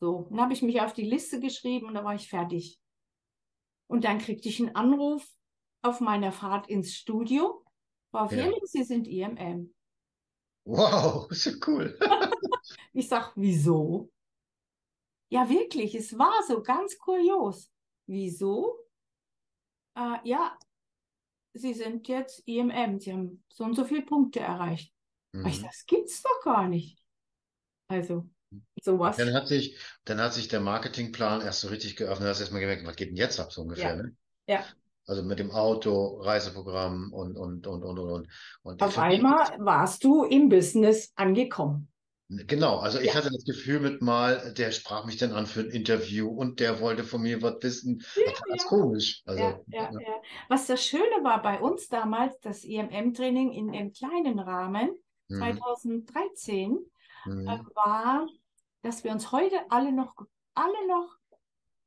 [0.00, 2.81] So, dann habe ich mich auf die Liste geschrieben und da war ich fertig.
[3.92, 5.22] Und dann kriegte ich einen Anruf
[5.82, 7.62] auf meiner Fahrt ins Studio.
[8.10, 8.80] Frau Felix, ja.
[8.80, 9.74] Sie sind IMM.
[10.64, 11.98] Wow, ist ja cool.
[12.94, 14.10] ich sage, wieso?
[15.30, 17.70] Ja, wirklich, es war so ganz kurios.
[18.06, 18.78] Wieso?
[19.94, 20.58] Äh, ja,
[21.52, 24.90] Sie sind jetzt IMM, Sie haben so und so viele Punkte erreicht.
[25.32, 25.44] Mhm.
[25.44, 26.98] Ich, das gibt's doch gar nicht.
[27.88, 28.26] Also,
[28.80, 29.16] sowas.
[29.16, 32.86] Dann hat sich, dann hat sich der Marketingplan erst so richtig geöffnet, hast erstmal gemerkt,
[32.86, 33.96] was geht denn jetzt ab, so ungefähr, ja.
[33.96, 34.16] ne?
[34.46, 34.64] Ja.
[35.06, 38.28] Also mit dem Auto, Reiseprogramm und, und, und, und, und.
[38.62, 41.88] und Auf einmal warst du im Business angekommen.
[42.46, 43.14] Genau, also ich ja.
[43.14, 46.80] hatte das Gefühl mit mal, der sprach mich dann an für ein Interview und der
[46.80, 48.02] wollte von mir was wissen.
[48.16, 48.68] Ja, das war ganz ja.
[48.68, 49.22] komisch.
[49.26, 49.90] Also, ja,
[50.48, 54.92] Was das Schöne war bei uns damals, das IMM-Training in dem kleinen Rahmen,
[55.28, 55.38] mhm.
[55.38, 56.78] 2013,
[57.26, 57.48] mhm.
[57.48, 58.26] Äh, war,
[58.82, 60.14] dass wir uns heute alle noch,
[60.54, 61.16] alle noch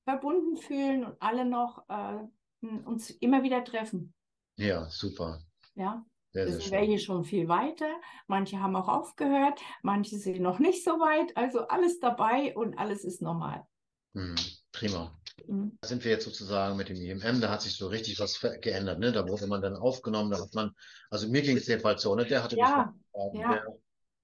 [0.04, 2.20] verbunden fühlen und alle noch äh,
[2.62, 4.14] uns immer wieder treffen.
[4.58, 5.40] Ja, super.
[5.76, 7.90] Ja, sehr, sehr sind welche schon viel weiter,
[8.28, 11.36] manche haben auch aufgehört, manche sind noch nicht so weit.
[11.36, 13.66] Also alles dabei und alles ist normal.
[14.14, 14.36] Mhm,
[14.72, 15.18] prima.
[15.48, 15.78] Mhm.
[15.82, 19.00] Da sind wir jetzt sozusagen mit dem IMM, da hat sich so richtig was geändert.
[19.00, 19.12] Ne?
[19.12, 20.72] Da wurde man dann aufgenommen, da hat man,
[21.10, 22.26] also mir ging es jedenfalls so, ne?
[22.26, 22.94] der hatte ja,
[23.34, 23.62] ja.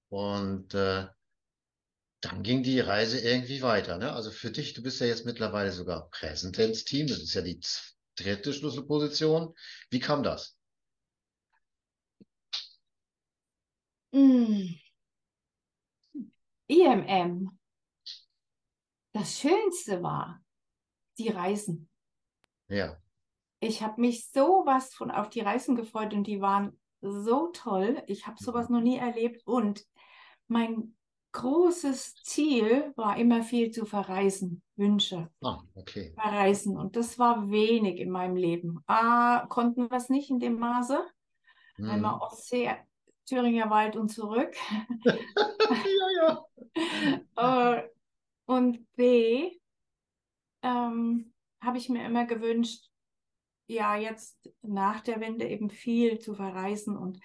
[0.08, 1.06] und äh,
[2.22, 3.98] dann ging die Reise irgendwie weiter.
[3.98, 4.12] Ne?
[4.12, 7.60] Also für dich, du bist ja jetzt mittlerweile sogar Präsentenzteam, das ist ja die
[8.16, 9.54] dritte Schlüsselposition.
[9.90, 10.56] Wie kam das?
[14.12, 14.74] Mm.
[19.12, 20.42] Das Schönste war
[21.18, 21.90] die Reisen.
[22.68, 22.96] Ja.
[23.60, 28.02] Ich habe mich sowas von auf die Reisen gefreut und die waren so toll.
[28.06, 29.84] Ich habe sowas noch nie erlebt und
[30.46, 30.96] mein
[31.32, 35.30] großes Ziel war immer viel zu verreisen, Wünsche.
[35.42, 36.12] Ah, okay.
[36.14, 38.80] Verreisen und das war wenig in meinem Leben.
[38.86, 41.02] A, konnten wir es nicht in dem Maße.
[41.76, 41.90] Hm.
[41.90, 42.70] Einmal Ostsee
[43.26, 44.54] Thüringer Wald und zurück.
[45.04, 46.44] ja,
[47.36, 47.76] ja.
[47.76, 47.88] Äh,
[48.46, 49.58] und B,
[50.62, 52.90] ähm, habe ich mir immer gewünscht,
[53.66, 57.20] ja, jetzt nach der Wende eben viel zu verreisen und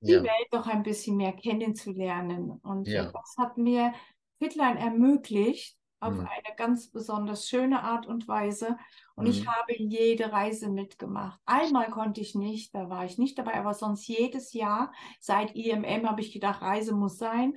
[0.00, 0.22] die ja.
[0.22, 2.50] Welt noch ein bisschen mehr kennenzulernen.
[2.62, 3.10] Und ja.
[3.12, 3.92] das hat mir
[4.38, 6.20] Fitline ermöglicht, auf mhm.
[6.20, 8.78] eine ganz besonders schöne Art und Weise.
[9.14, 9.30] Und mhm.
[9.30, 11.38] ich habe jede Reise mitgemacht.
[11.44, 16.08] Einmal konnte ich nicht, da war ich nicht dabei, aber sonst jedes Jahr seit IMM
[16.08, 17.54] habe ich gedacht, Reise muss sein.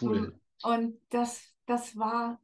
[0.00, 0.38] Cool.
[0.62, 2.38] Und das, das war,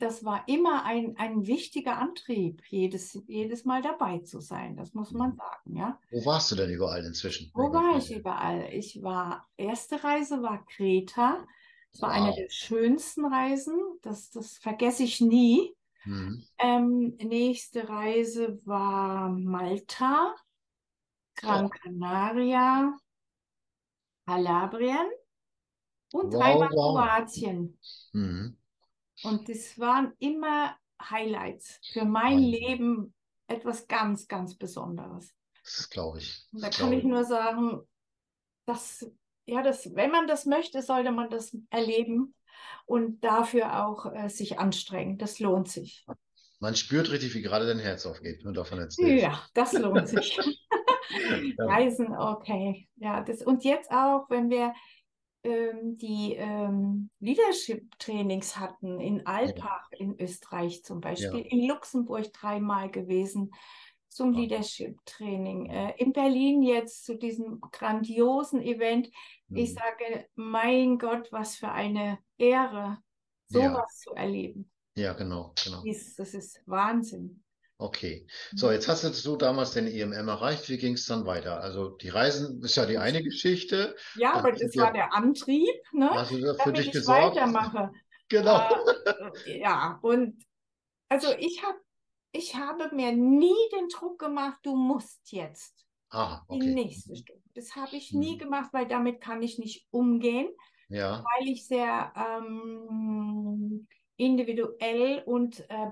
[0.00, 4.76] das war immer ein, ein wichtiger Antrieb, jedes, jedes Mal dabei zu sein.
[4.76, 5.36] Das muss man mhm.
[5.36, 6.00] sagen, ja.
[6.10, 7.50] Wo warst du denn überall inzwischen?
[7.54, 8.72] Wo war ich überall?
[8.72, 11.46] Ich war, erste Reise war Kreta.
[11.92, 12.16] Es war wow.
[12.16, 15.74] eine der schönsten Reisen, das, das vergesse ich nie.
[16.04, 16.44] Mhm.
[16.58, 20.34] Ähm, nächste Reise war Malta,
[21.34, 21.68] Gran oh.
[21.68, 22.96] Canaria,
[24.26, 25.10] Kalabrien
[26.12, 26.68] und wow, wow.
[26.70, 27.78] Kroatien.
[28.12, 28.56] Mhm.
[29.22, 33.14] Und das waren immer Highlights für mein Leben,
[33.46, 35.34] etwas ganz, ganz Besonderes.
[35.64, 36.46] Das glaube ich.
[36.52, 37.80] Und da kann ich nur sagen,
[38.66, 39.10] das
[39.50, 42.34] ja, das, wenn man das möchte, sollte man das erleben
[42.86, 45.18] und dafür auch äh, sich anstrengen.
[45.18, 46.06] Das lohnt sich.
[46.60, 49.24] Man spürt richtig, wie gerade dein Herz aufgeht, wenn du davon erzählst.
[49.24, 50.38] Ja, das lohnt sich.
[51.58, 52.88] Reisen, okay.
[52.96, 54.72] Ja, das, und jetzt auch, wenn wir
[55.42, 59.98] ähm, die ähm, Leadership-Trainings hatten in Alpach ja.
[59.98, 61.50] in Österreich zum Beispiel, ja.
[61.50, 63.52] in Luxemburg dreimal gewesen,
[64.08, 65.66] zum Leadership-Training.
[65.66, 69.10] Äh, in Berlin jetzt zu diesem grandiosen Event.
[69.48, 69.56] Mhm.
[69.56, 72.98] Ich sage, mein Gott, was für eine Ehre,
[73.46, 74.12] sowas ja.
[74.12, 74.70] zu erleben.
[74.96, 75.82] Ja, genau, genau.
[75.86, 77.42] Das, das ist Wahnsinn.
[77.80, 78.26] Okay.
[78.54, 78.74] So, mhm.
[78.74, 80.68] jetzt hast du damals den EMM erreicht.
[80.68, 81.60] Wie ging es dann weiter?
[81.62, 83.96] Also die Reisen ist ja die eine Geschichte.
[84.16, 86.10] Ja, aber das war der Antrieb, ne?
[86.10, 87.36] Hast du für dich ich gesorgt?
[87.36, 87.90] weitermache.
[88.32, 88.60] Genau.
[89.44, 90.40] Äh, ja, und
[91.08, 91.78] also ich habe
[92.30, 96.60] ich habe mir nie den Druck gemacht, du musst jetzt ah, okay.
[96.60, 97.42] die nächste Stunde.
[97.54, 98.38] Das habe ich nie mhm.
[98.38, 100.48] gemacht, weil damit kann ich nicht umgehen,
[100.88, 101.24] ja.
[101.24, 105.90] weil ich sehr ähm, individuell und äh,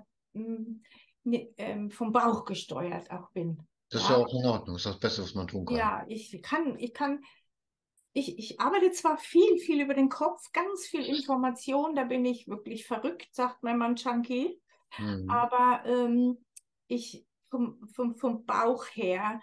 [1.35, 3.67] äh, vom Bauch gesteuert auch bin.
[3.91, 5.77] Das ist ja, ja auch in Ordnung, das ist das Beste, was man tun kann.
[5.77, 7.23] Ja, ich kann, ich kann,
[8.13, 12.49] ich, ich arbeite zwar viel, viel über den Kopf, ganz viel Information, da bin ich
[12.49, 14.61] wirklich verrückt, sagt mein Mann Chunky.
[14.99, 15.31] Mhm.
[15.31, 16.45] Aber ähm,
[16.87, 19.41] ich vom, vom, vom Bauch her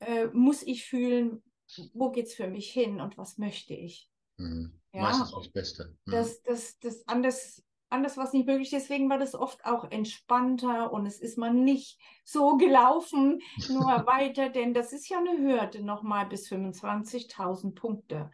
[0.00, 1.42] äh, muss ich fühlen,
[1.94, 4.10] wo geht es für mich hin und was möchte ich.
[4.36, 4.78] Mhm.
[4.92, 5.96] Ja, Meistens das Beste.
[6.04, 6.12] Mhm.
[6.12, 8.70] Das, das, das anders, anders was nicht möglich.
[8.70, 14.48] Deswegen war das oft auch entspannter und es ist man nicht so gelaufen, nur weiter,
[14.48, 18.30] denn das ist ja eine Hürde nochmal bis 25.000 Punkte.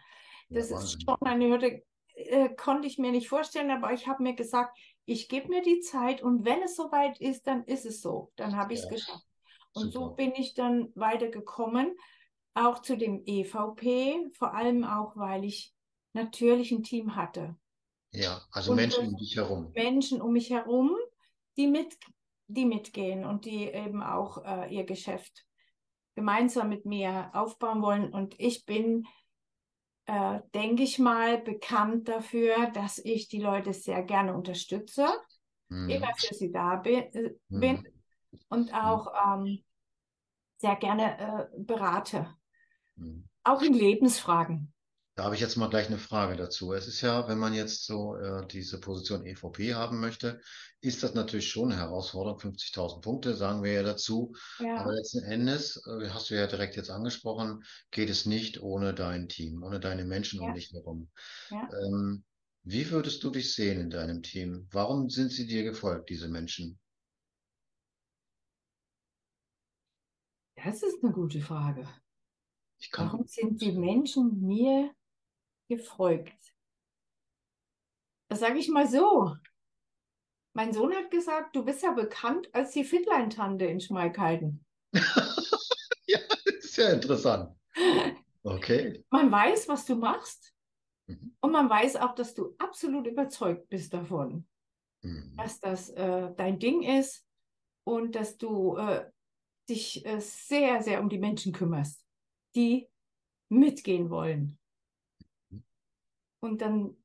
[0.48, 1.82] Das ja, ist schon eine Hürde,
[2.14, 5.80] äh, konnte ich mir nicht vorstellen, aber ich habe mir gesagt, ich gebe mir die
[5.80, 8.30] Zeit und wenn es soweit ist, dann ist es so.
[8.36, 8.90] Dann habe ich es ja.
[8.92, 9.26] geschafft.
[9.74, 10.06] Und Super.
[10.06, 11.96] so bin ich dann weitergekommen,
[12.54, 15.72] auch zu dem EVP, vor allem auch, weil ich
[16.12, 17.56] natürlich ein Team hatte.
[18.12, 19.72] Ja, also und Menschen um dich herum.
[19.74, 20.96] Menschen um mich herum,
[21.56, 21.96] die, mit,
[22.46, 25.46] die mitgehen und die eben auch äh, ihr Geschäft
[26.14, 28.12] gemeinsam mit mir aufbauen wollen.
[28.12, 29.06] Und ich bin
[30.06, 35.08] äh, denke ich mal, bekannt dafür, dass ich die Leute sehr gerne unterstütze,
[35.68, 35.88] mhm.
[35.88, 37.60] immer für sie da bin, äh, mhm.
[37.60, 37.88] bin
[38.48, 39.62] und auch ähm,
[40.58, 42.34] sehr gerne äh, berate.
[42.96, 43.28] Mhm.
[43.44, 44.71] Auch in Lebensfragen.
[45.14, 46.72] Da habe ich jetzt mal gleich eine Frage dazu.
[46.72, 50.40] Es ist ja, wenn man jetzt so äh, diese Position EVP haben möchte,
[50.80, 52.40] ist das natürlich schon eine Herausforderung.
[52.40, 54.34] 50.000 Punkte, sagen wir ja dazu.
[54.58, 54.78] Ja.
[54.78, 59.28] Aber letzten Endes, äh, hast du ja direkt jetzt angesprochen, geht es nicht ohne dein
[59.28, 60.48] Team, ohne deine Menschen ja.
[60.48, 61.10] um dich herum.
[61.50, 61.68] Ja.
[61.84, 62.24] Ähm,
[62.62, 64.66] wie würdest du dich sehen in deinem Team?
[64.70, 66.78] Warum sind sie dir gefolgt, diese Menschen?
[70.56, 71.86] Das ist eine gute Frage.
[72.92, 74.94] Warum sind die Menschen mir
[75.76, 76.54] gefolgt.
[78.28, 79.36] Das sage ich mal so.
[80.54, 84.64] Mein Sohn hat gesagt, du bist ja bekannt als die Fitlein-Tante in Schmalkalden.
[86.06, 87.56] ja, das ist ja interessant.
[88.42, 89.04] Okay.
[89.10, 90.52] Man weiß, was du machst.
[91.06, 91.34] Mhm.
[91.40, 94.46] Und man weiß auch, dass du absolut überzeugt bist davon,
[95.02, 95.34] mhm.
[95.36, 97.26] dass das äh, dein Ding ist
[97.84, 99.10] und dass du äh,
[99.68, 102.04] dich äh, sehr, sehr um die Menschen kümmerst,
[102.54, 102.88] die
[103.48, 104.58] mitgehen wollen.
[106.42, 106.96] Und dann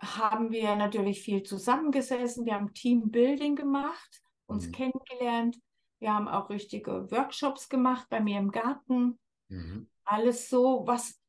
[0.00, 2.44] haben wir natürlich viel zusammengesessen.
[2.44, 4.72] Wir haben Teambuilding gemacht, uns mhm.
[4.72, 5.58] kennengelernt.
[6.00, 9.20] Wir haben auch richtige Workshops gemacht bei mir im Garten.
[9.48, 9.88] Mhm.
[10.04, 11.20] Alles so, was,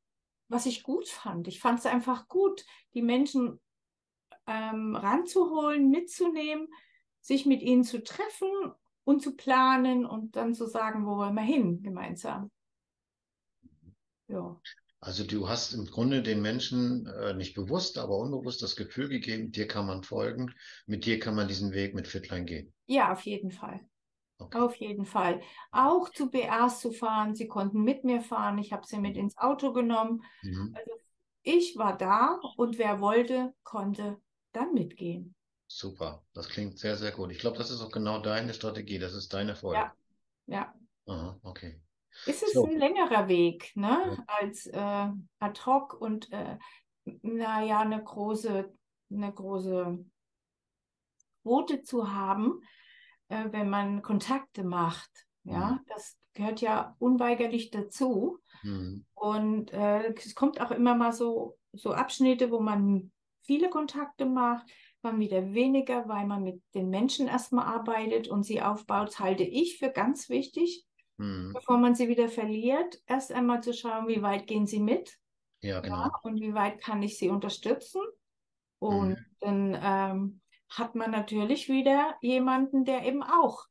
[0.47, 1.47] was ich gut fand.
[1.47, 3.59] Ich fand es einfach gut, die Menschen
[4.47, 6.67] ähm, ranzuholen, mitzunehmen,
[7.19, 8.49] sich mit ihnen zu treffen
[9.03, 12.49] und zu planen und dann zu sagen, wo wollen wir hin gemeinsam.
[13.61, 13.95] Mhm.
[14.29, 14.59] Ja.
[15.03, 19.51] Also du hast im Grunde den Menschen äh, nicht bewusst, aber unbewusst das Gefühl gegeben,
[19.51, 20.53] dir kann man folgen,
[20.85, 22.71] mit dir kann man diesen Weg mit Fitline gehen.
[22.85, 23.79] Ja, auf jeden Fall.
[24.37, 24.57] Okay.
[24.59, 25.41] Auf jeden Fall.
[25.71, 29.37] Auch zu BAs zu fahren, sie konnten mit mir fahren, ich habe sie mit ins
[29.37, 30.23] Auto genommen.
[30.43, 30.75] Mhm.
[30.75, 30.91] Also
[31.41, 34.17] ich war da und wer wollte, konnte
[34.53, 35.33] dann mitgehen.
[35.67, 37.31] Super, das klingt sehr, sehr gut.
[37.31, 39.77] Ich glaube, das ist auch genau deine Strategie, das ist deine Erfolg.
[39.77, 39.93] Ja,
[40.45, 40.73] ja.
[41.07, 41.81] Aha, okay.
[42.25, 42.65] Ist es so.
[42.65, 44.17] ein längerer Weg, ne?
[44.17, 44.23] Ja.
[44.27, 46.57] Als äh, ad hoc und äh,
[47.21, 48.71] naja, eine große,
[49.11, 50.05] eine große
[51.43, 52.61] Quote zu haben,
[53.29, 55.09] äh, wenn man Kontakte macht.
[55.43, 55.79] Ja, mhm.
[55.87, 58.39] das gehört ja unweigerlich dazu.
[58.63, 59.05] Mhm.
[59.13, 63.11] Und äh, es kommt auch immer mal so, so Abschnitte, wo man
[63.43, 64.69] viele Kontakte macht,
[65.01, 69.79] man wieder weniger, weil man mit den Menschen erstmal arbeitet und sie aufbaut, halte ich
[69.79, 70.85] für ganz wichtig
[71.21, 71.53] mhm.
[71.53, 75.17] bevor man sie wieder verliert, erst einmal zu schauen, wie weit gehen sie mit.
[75.61, 75.97] Ja, genau.
[75.97, 78.01] Ja, und wie weit kann ich sie unterstützen.
[78.79, 79.25] Und mhm.
[79.39, 83.65] dann ähm, hat man natürlich wieder jemanden, der eben auch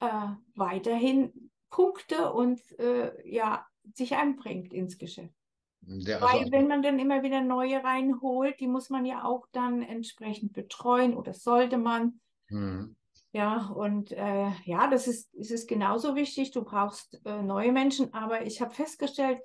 [0.00, 5.34] äh, weiterhin Punkte und äh, ja, sich einbringt ins Geschäft.
[5.82, 9.46] Der, also, Weil wenn man dann immer wieder neue reinholt, die muss man ja auch
[9.52, 12.20] dann entsprechend betreuen oder sollte man.
[12.48, 12.96] Mhm.
[13.32, 16.50] Ja, und äh, ja, das ist, ist es genauso wichtig.
[16.50, 19.40] Du brauchst äh, neue Menschen, aber ich habe festgestellt,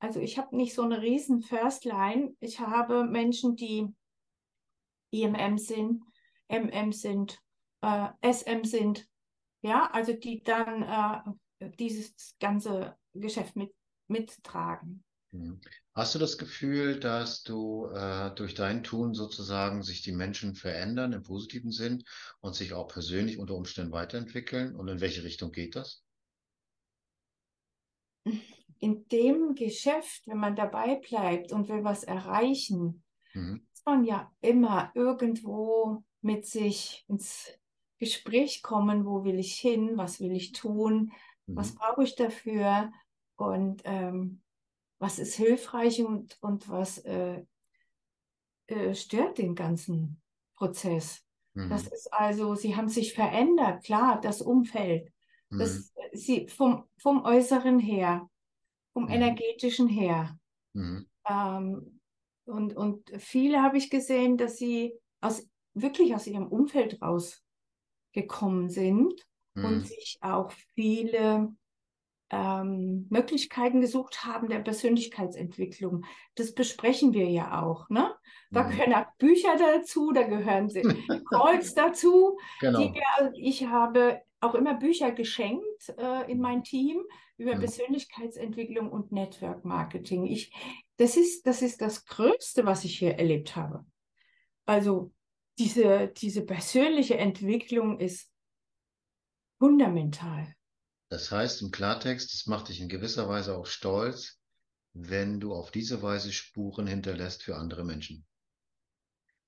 [0.00, 2.36] also ich habe nicht so eine riesen First Line.
[2.40, 3.86] Ich habe Menschen, die
[5.10, 6.02] IMM sind,
[6.48, 7.40] MM sind,
[7.82, 9.08] äh, SM sind,
[9.62, 13.72] ja, also die dann äh, dieses ganze Geschäft mit,
[14.08, 15.04] mittragen.
[15.32, 15.60] Mhm.
[15.94, 21.12] Hast du das Gefühl, dass du äh, durch dein Tun sozusagen sich die Menschen verändern
[21.12, 22.04] im positiven Sinn
[22.40, 24.74] und sich auch persönlich unter Umständen weiterentwickeln?
[24.74, 26.02] Und in welche Richtung geht das?
[28.78, 33.02] In dem Geschäft, wenn man dabei bleibt und will was erreichen,
[33.34, 33.66] mhm.
[33.72, 37.48] ist man ja immer irgendwo mit sich ins
[37.98, 41.12] Gespräch kommen, wo will ich hin, was will ich tun,
[41.46, 41.56] mhm.
[41.56, 42.92] was brauche ich dafür
[43.36, 44.40] und ähm,
[44.98, 47.42] was ist hilfreich und, und was äh,
[48.66, 50.20] äh, stört den ganzen
[50.56, 51.24] Prozess.
[51.54, 51.70] Mhm.
[51.70, 55.12] Das ist also, sie haben sich verändert, klar, das Umfeld.
[55.50, 55.58] Mhm.
[55.58, 58.28] Das, sie, vom, vom Äußeren her,
[58.92, 59.10] vom mhm.
[59.10, 60.38] Energetischen her.
[60.74, 61.06] Mhm.
[61.28, 62.00] Ähm,
[62.44, 69.26] und, und viele habe ich gesehen, dass sie aus, wirklich aus ihrem Umfeld rausgekommen sind
[69.54, 69.84] und mhm.
[69.84, 71.54] sich auch viele
[72.30, 76.04] ähm, Möglichkeiten gesucht haben der Persönlichkeitsentwicklung.
[76.34, 77.88] Das besprechen wir ja auch.
[77.88, 78.14] Ne?
[78.50, 78.70] Da mhm.
[78.70, 80.68] gehören auch Bücher dazu, da gehören
[81.30, 82.38] Calls dazu.
[82.60, 82.80] Genau.
[82.80, 83.00] Die,
[83.34, 87.02] ich habe auch immer Bücher geschenkt äh, in mein Team
[87.38, 87.60] über mhm.
[87.60, 90.26] Persönlichkeitsentwicklung und Network Marketing.
[90.26, 90.52] Ich,
[90.96, 93.84] das, ist, das ist das Größte, was ich hier erlebt habe.
[94.66, 95.12] Also
[95.58, 98.30] diese, diese persönliche Entwicklung ist
[99.58, 100.54] fundamental.
[101.08, 104.38] Das heißt im Klartext, es macht dich in gewisser Weise auch stolz,
[104.92, 108.26] wenn du auf diese Weise Spuren hinterlässt für andere Menschen.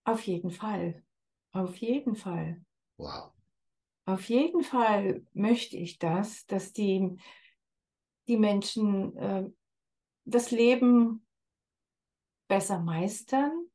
[0.05, 1.03] Auf jeden Fall.
[1.53, 2.65] Auf jeden Fall.
[2.97, 3.33] Wow.
[4.07, 7.17] Auf jeden Fall möchte ich das, dass die,
[8.27, 9.51] die Menschen äh,
[10.25, 11.27] das Leben
[12.49, 13.67] besser meistern,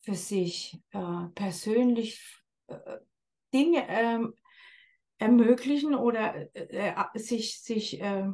[0.00, 2.20] für sich äh, persönlich
[2.66, 2.98] äh,
[3.52, 4.34] Dinge ähm,
[5.18, 8.28] ermöglichen oder äh, äh, sich, sich äh,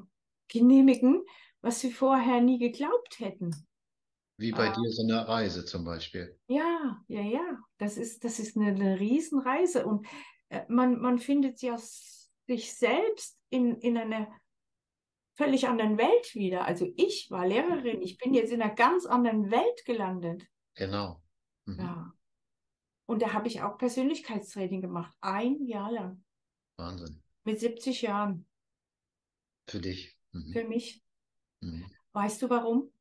[0.49, 1.23] genehmigen,
[1.61, 3.55] was sie vorher nie geglaubt hätten.
[4.37, 6.39] Wie bei äh, dir so eine Reise zum Beispiel.
[6.47, 7.59] Ja, ja, ja.
[7.79, 9.85] Das ist, das ist eine, eine Riesenreise.
[9.85, 10.07] Und
[10.49, 14.29] äh, man, man findet ja sich selbst in, in einer
[15.37, 16.65] völlig anderen Welt wieder.
[16.65, 20.47] Also ich war Lehrerin, ich bin jetzt in einer ganz anderen Welt gelandet.
[20.75, 21.23] Genau.
[21.67, 21.79] Mhm.
[21.79, 22.13] Ja.
[23.07, 26.25] Und da habe ich auch Persönlichkeitstraining gemacht, ein Jahr lang.
[26.81, 27.23] Wahnsinn.
[27.45, 28.47] Mit 70 Jahren.
[29.67, 30.17] Für dich.
[30.33, 30.53] Mhm.
[30.53, 31.03] Für mich.
[31.61, 31.91] Mhm.
[32.13, 32.93] Weißt du warum?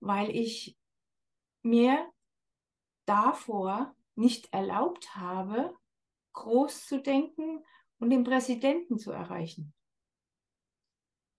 [0.00, 0.78] Weil ich
[1.62, 2.10] mir
[3.04, 5.76] davor nicht erlaubt habe,
[6.32, 7.64] groß zu denken
[7.98, 9.74] und den Präsidenten zu erreichen.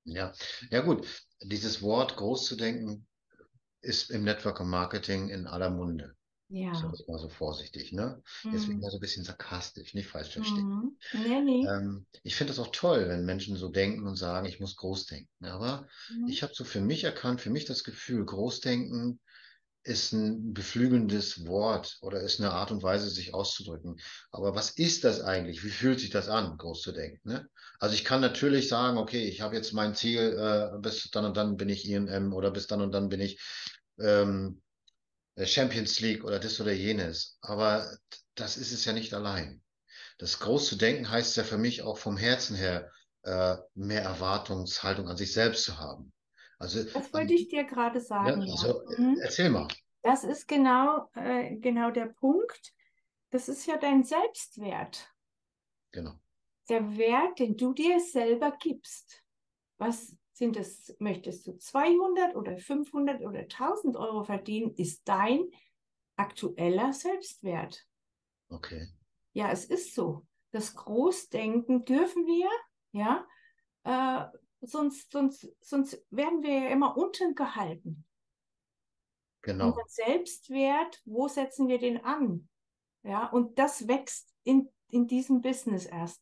[0.06, 0.34] Ja,
[0.70, 1.26] ja gut.
[1.42, 3.08] Dieses Wort groß zu denken
[3.82, 6.16] ist im Network Marketing in aller Munde.
[6.54, 6.76] Ja.
[6.76, 8.22] So, mal so vorsichtig, ne?
[8.46, 8.84] Deswegen mhm.
[8.84, 10.68] so ein bisschen sarkastisch, nicht falsch verstehen.
[10.68, 10.98] Mhm.
[11.14, 11.68] Nee, nee.
[11.68, 15.08] Ähm, ich finde das auch toll, wenn Menschen so denken und sagen, ich muss groß
[15.08, 15.46] denken.
[15.46, 16.28] Aber mhm.
[16.28, 19.20] ich habe so für mich erkannt, für mich das Gefühl, Großdenken
[19.82, 24.00] ist ein beflügelndes Wort oder ist eine Art und Weise, sich auszudrücken.
[24.30, 25.64] Aber was ist das eigentlich?
[25.64, 27.28] Wie fühlt sich das an, groß zu denken?
[27.28, 27.50] Ne?
[27.80, 31.36] Also ich kann natürlich sagen, okay, ich habe jetzt mein Ziel, äh, bis dann und
[31.36, 33.42] dann bin ich IMM oder bis dann und dann bin ich
[34.00, 34.73] ähm, äh,
[35.38, 37.38] Champions League oder das oder jenes.
[37.42, 37.98] Aber
[38.36, 39.62] das ist es ja nicht allein.
[40.18, 42.92] Das groß zu denken heißt ja für mich auch vom Herzen her,
[43.24, 46.14] äh, mehr Erwartungshaltung an sich selbst zu haben.
[46.60, 48.42] Also, das wollte ich dir gerade sagen.
[48.42, 49.18] Ja, also, mhm.
[49.22, 49.68] Erzähl mal.
[50.02, 52.74] Das ist genau, äh, genau der Punkt.
[53.32, 55.10] Das ist ja dein Selbstwert.
[55.92, 56.14] Genau.
[56.70, 59.24] Der Wert, den du dir selber gibst.
[59.78, 65.50] Was sind es, möchtest du 200 oder 500 oder 1000 Euro verdienen, ist dein
[66.18, 67.88] aktueller Selbstwert.
[68.50, 68.90] Okay.
[69.32, 70.28] Ja, es ist so.
[70.52, 72.50] Das Großdenken dürfen wir,
[72.92, 73.26] ja,
[73.86, 78.04] äh, sonst, sonst, sonst werden wir ja immer unten gehalten.
[79.44, 79.68] Genau.
[79.68, 82.50] Unser Selbstwert, wo setzen wir den an?
[83.04, 86.22] Ja, und das wächst in, in diesem Business erst.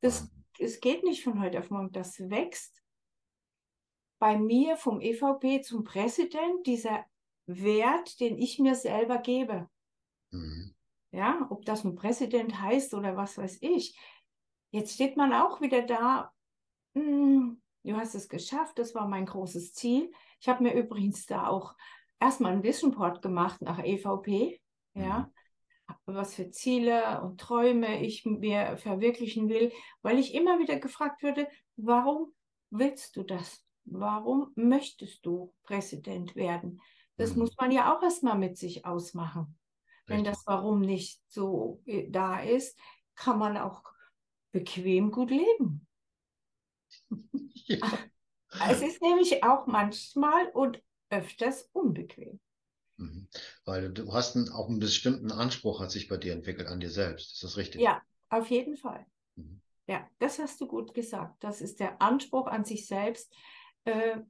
[0.00, 2.79] Das, es geht nicht von heute auf morgen, das wächst
[4.20, 7.04] bei mir vom EVP zum Präsident dieser
[7.46, 9.68] Wert, den ich mir selber gebe.
[10.30, 10.74] Mhm.
[11.10, 13.98] Ja, ob das nun Präsident heißt oder was weiß ich.
[14.70, 16.32] Jetzt steht man auch wieder da,
[16.94, 20.12] hm, du hast es geschafft, das war mein großes Ziel.
[20.38, 21.74] Ich habe mir übrigens da auch
[22.20, 24.60] erstmal ein Vision Board gemacht nach EVP,
[24.94, 25.30] ja,
[25.88, 25.96] mhm.
[26.04, 31.48] was für Ziele und Träume ich mir verwirklichen will, weil ich immer wieder gefragt würde,
[31.76, 32.32] warum
[32.68, 33.64] willst du das?
[33.84, 36.80] Warum möchtest du Präsident werden?
[37.16, 37.40] Das mhm.
[37.40, 39.58] muss man ja auch erstmal mit sich ausmachen.
[40.08, 40.16] Richtig.
[40.16, 42.78] Wenn das Warum nicht so äh, da ist,
[43.14, 43.82] kann man auch
[44.52, 45.86] bequem gut leben.
[47.66, 47.78] Ja.
[48.68, 52.40] Es ist nämlich auch manchmal und öfters unbequem.
[52.96, 53.28] Mhm.
[53.64, 56.90] Weil du hast einen, auch einen bestimmten Anspruch hat sich bei dir entwickelt an dir
[56.90, 57.34] selbst.
[57.34, 57.80] Ist das richtig?
[57.80, 59.06] Ja, auf jeden Fall.
[59.36, 59.60] Mhm.
[59.86, 61.44] Ja, das hast du gut gesagt.
[61.44, 63.32] Das ist der Anspruch an sich selbst,
[63.84, 64.20] äh,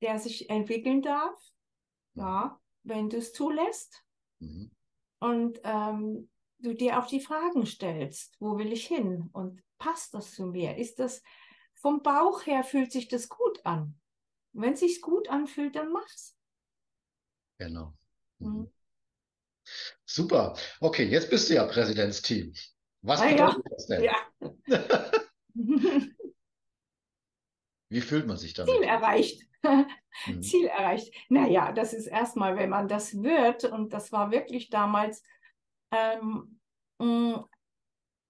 [0.00, 1.38] der sich entwickeln darf,
[2.14, 2.22] mhm.
[2.22, 4.02] ja, wenn du es zulässt.
[4.38, 4.70] Mhm.
[5.20, 10.34] Und ähm, du dir auch die Fragen stellst, wo will ich hin und passt das
[10.34, 10.76] zu mir?
[10.76, 11.22] Ist das
[11.74, 13.98] vom Bauch her fühlt sich das gut an?
[14.52, 16.36] Wenn es sich gut anfühlt, dann mach's.
[17.58, 17.94] Genau.
[18.38, 18.48] Mhm.
[18.48, 18.72] mhm.
[20.04, 20.56] Super.
[20.80, 22.52] Okay, jetzt bist du ja Präsidentsteam.
[23.02, 23.70] Was ah, bedeutet ja.
[23.70, 24.04] das denn?
[24.04, 24.16] Ja.
[27.90, 28.74] Wie fühlt man sich damit?
[28.74, 29.42] Ziel erreicht.
[30.26, 30.42] Mhm.
[30.42, 31.14] Ziel erreicht.
[31.28, 35.22] Naja, das ist erstmal, wenn man das wird, und das war wirklich damals
[35.92, 36.58] ähm,
[36.98, 37.34] mm,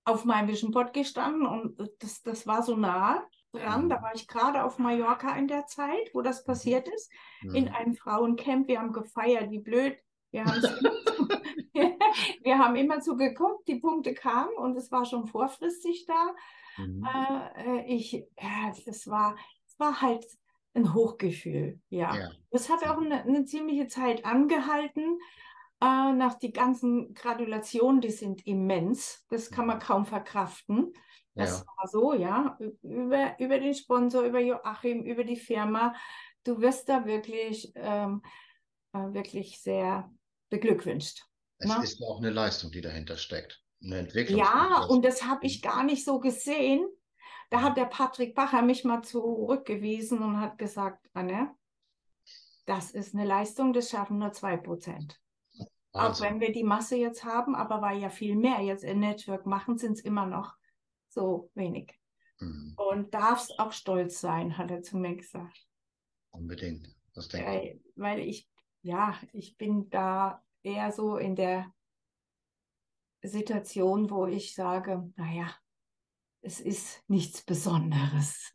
[0.05, 3.85] auf meinem Vision Board gestanden und das, das war so nah dran.
[3.85, 3.89] Mhm.
[3.89, 6.47] Da war ich gerade auf Mallorca in der Zeit, wo das mhm.
[6.47, 7.11] passiert ist,
[7.43, 7.55] mhm.
[7.55, 8.69] in einem Frauencamp.
[8.69, 9.97] Wir haben gefeiert, wie blöd.
[10.33, 10.45] Wir,
[12.43, 16.35] wir haben immer so geguckt, die Punkte kamen und es war schon vorfristig da.
[16.77, 17.07] Mhm.
[17.57, 20.27] Äh, ich, ja, das war, es war halt
[20.75, 22.15] ein Hochgefühl, ja.
[22.15, 22.31] ja.
[22.51, 25.19] Das hat auch eine, eine ziemliche Zeit angehalten.
[25.83, 29.25] Äh, nach die ganzen Gratulationen, die sind immens.
[29.31, 29.83] Das kann man mhm.
[29.83, 30.93] kaum verkraften.
[31.35, 31.67] Das ja.
[31.77, 32.59] war so, ja.
[32.83, 35.95] Über, über den Sponsor, über Joachim, über die Firma.
[36.45, 38.23] Du wirst da wirklich, ähm,
[38.93, 40.11] äh, wirklich sehr
[40.51, 41.25] beglückwünscht.
[41.59, 41.83] Es ne?
[41.83, 43.60] ist auch eine Leistung, die dahinter steckt.
[43.83, 44.39] Eine Entwicklung.
[44.39, 45.69] Ja, und das habe ich mhm.
[45.69, 46.87] gar nicht so gesehen.
[47.51, 51.55] Da hat der Patrick Bacher mich mal zurückgewiesen und hat gesagt, Anne,
[52.67, 55.21] das ist eine Leistung, das schaffen nur zwei Prozent.
[55.93, 59.45] Auch wenn wir die Masse jetzt haben, aber weil ja viel mehr jetzt in Network
[59.45, 60.55] machen, sind es immer noch
[61.09, 61.99] so wenig.
[62.39, 62.75] Mhm.
[62.77, 65.67] Und darfst auch stolz sein, hat er zu mir gesagt.
[66.31, 66.95] Unbedingt.
[67.15, 68.49] Was denke weil, weil ich,
[68.83, 71.73] ja, ich bin da eher so in der
[73.23, 75.55] Situation, wo ich sage, naja,
[76.43, 78.53] es ist nichts Besonderes.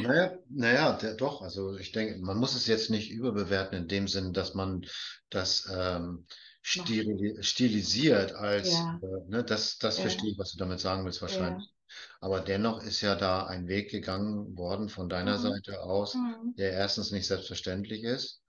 [0.00, 1.42] Naja, naja, der, doch.
[1.42, 4.86] Also ich denke, man muss es jetzt nicht überbewerten in dem Sinn, dass man
[5.28, 6.26] das ähm,
[6.62, 9.00] stil, stilisiert als, ja.
[9.02, 10.02] äh, ne, das, das ja.
[10.02, 11.64] verstehe ich, was du damit sagen willst wahrscheinlich.
[11.64, 11.72] Ja.
[12.20, 15.42] Aber dennoch ist ja da ein Weg gegangen worden von deiner mhm.
[15.42, 16.54] Seite aus, mhm.
[16.56, 18.41] der erstens nicht selbstverständlich ist.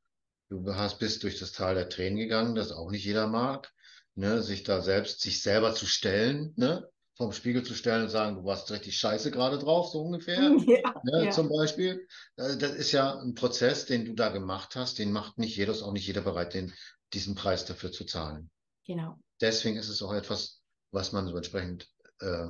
[0.61, 3.73] Du hast, bist durch das Tal der Tränen gegangen, das auch nicht jeder mag,
[4.13, 8.35] ne, sich da selbst, sich selber zu stellen, ne, vom Spiegel zu stellen und sagen,
[8.35, 11.31] du warst richtig scheiße gerade drauf, so ungefähr, ja, ne, ja.
[11.31, 12.07] zum Beispiel.
[12.35, 15.71] Äh, das ist ja ein Prozess, den du da gemacht hast, den macht nicht jeder,
[15.71, 16.71] ist auch nicht jeder bereit, den,
[17.13, 18.51] diesen Preis dafür zu zahlen.
[18.85, 19.17] Genau.
[19.41, 21.89] Deswegen ist es auch etwas, was man so entsprechend,
[22.19, 22.47] äh,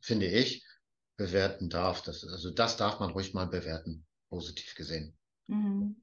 [0.00, 0.64] finde ich,
[1.18, 2.00] bewerten darf.
[2.02, 5.14] Das, also das darf man ruhig mal bewerten, positiv gesehen.
[5.48, 5.96] Mhm.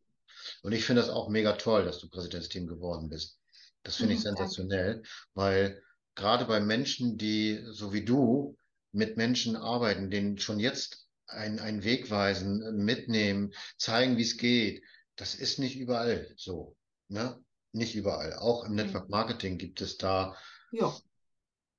[0.62, 3.39] Und ich finde das auch mega toll, dass du Präsidentsteam geworden bist.
[3.84, 5.10] Das finde ich mhm, sensationell, danke.
[5.34, 5.84] weil
[6.16, 8.58] gerade bei Menschen, die so wie du
[8.91, 14.82] mit Menschen arbeiten, denen schon jetzt einen Weg weisen, mitnehmen, zeigen, wie es geht,
[15.16, 16.76] das ist nicht überall so.
[17.10, 17.38] Ne?
[17.74, 18.34] Nicht überall.
[18.34, 20.38] Auch im Network Marketing gibt es da
[20.72, 20.95] ja.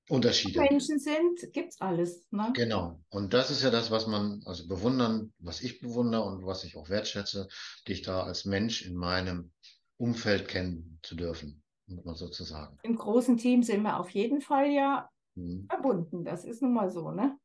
[0.08, 0.60] Unterschiede.
[0.60, 2.26] Menschen sind, gibt es alles.
[2.30, 2.50] Ne?
[2.54, 3.00] Genau.
[3.10, 6.76] Und das ist ja das, was man also bewundern, was ich bewundere und was ich
[6.76, 7.48] auch wertschätze,
[7.86, 9.52] dich da als Mensch in meinem
[9.98, 12.78] Umfeld kennen zu dürfen muss man sozusagen.
[12.82, 15.66] Im großen Team sind wir auf jeden Fall ja mhm.
[15.68, 16.24] verbunden.
[16.24, 17.38] Das ist nun mal so, ne?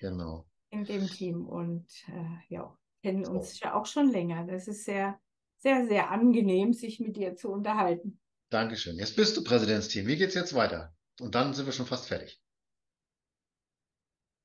[0.00, 0.46] Genau.
[0.70, 3.32] In dem Team und äh, ja, kennen so.
[3.32, 4.46] uns ja auch schon länger.
[4.46, 5.18] Das ist sehr,
[5.58, 8.20] sehr, sehr angenehm, sich mit dir zu unterhalten.
[8.50, 8.96] Dankeschön.
[8.96, 10.06] Jetzt bist du Präsidentsteam.
[10.06, 10.94] Wie geht's jetzt weiter?
[11.20, 12.40] Und dann sind wir schon fast fertig.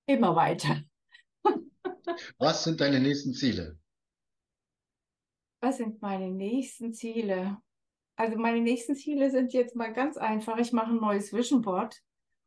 [0.07, 0.82] Immer weiter.
[2.38, 3.80] Was sind deine nächsten Ziele?
[5.61, 7.57] Was sind meine nächsten Ziele?
[8.17, 10.57] Also meine nächsten Ziele sind jetzt mal ganz einfach.
[10.57, 12.01] Ich mache ein neues Vision Board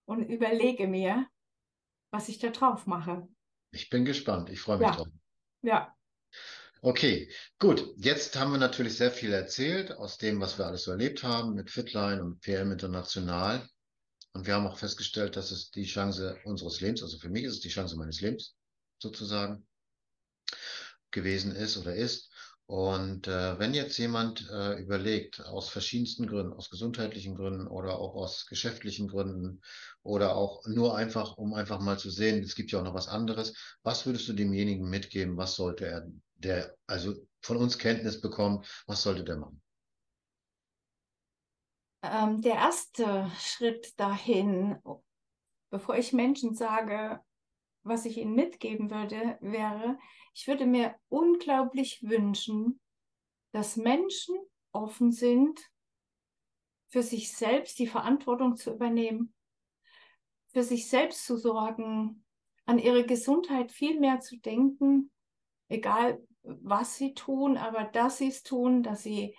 [0.06, 1.26] und überlege mir,
[2.12, 3.28] was ich da drauf mache.
[3.72, 4.50] Ich bin gespannt.
[4.50, 4.94] Ich freue mich ja.
[4.94, 5.08] drauf.
[5.62, 5.94] Ja.
[6.80, 7.92] Okay, gut.
[7.96, 11.54] Jetzt haben wir natürlich sehr viel erzählt aus dem, was wir alles so erlebt haben
[11.54, 13.68] mit Fitline und PM International.
[14.38, 17.54] Und wir haben auch festgestellt, dass es die Chance unseres Lebens, also für mich ist
[17.54, 18.54] es die Chance meines Lebens
[19.00, 19.66] sozusagen
[21.10, 22.30] gewesen ist oder ist.
[22.66, 28.14] Und äh, wenn jetzt jemand äh, überlegt, aus verschiedensten Gründen, aus gesundheitlichen Gründen oder auch
[28.14, 29.60] aus geschäftlichen Gründen
[30.04, 33.08] oder auch nur einfach, um einfach mal zu sehen, es gibt ja auch noch was
[33.08, 35.36] anderes, was würdest du demjenigen mitgeben?
[35.36, 39.60] Was sollte er, der also von uns Kenntnis bekommt, was sollte der machen?
[42.02, 44.78] Ähm, der erste Schritt dahin,
[45.70, 47.20] bevor ich Menschen sage,
[47.82, 49.98] was ich Ihnen mitgeben würde, wäre,
[50.34, 52.80] ich würde mir unglaublich wünschen,
[53.52, 54.36] dass Menschen
[54.72, 55.60] offen sind,
[56.88, 59.34] für sich selbst die Verantwortung zu übernehmen,
[60.52, 62.24] für sich selbst zu sorgen,
[62.66, 65.10] an ihre Gesundheit viel mehr zu denken,
[65.68, 69.36] egal was sie tun, aber dass sie es tun, dass sie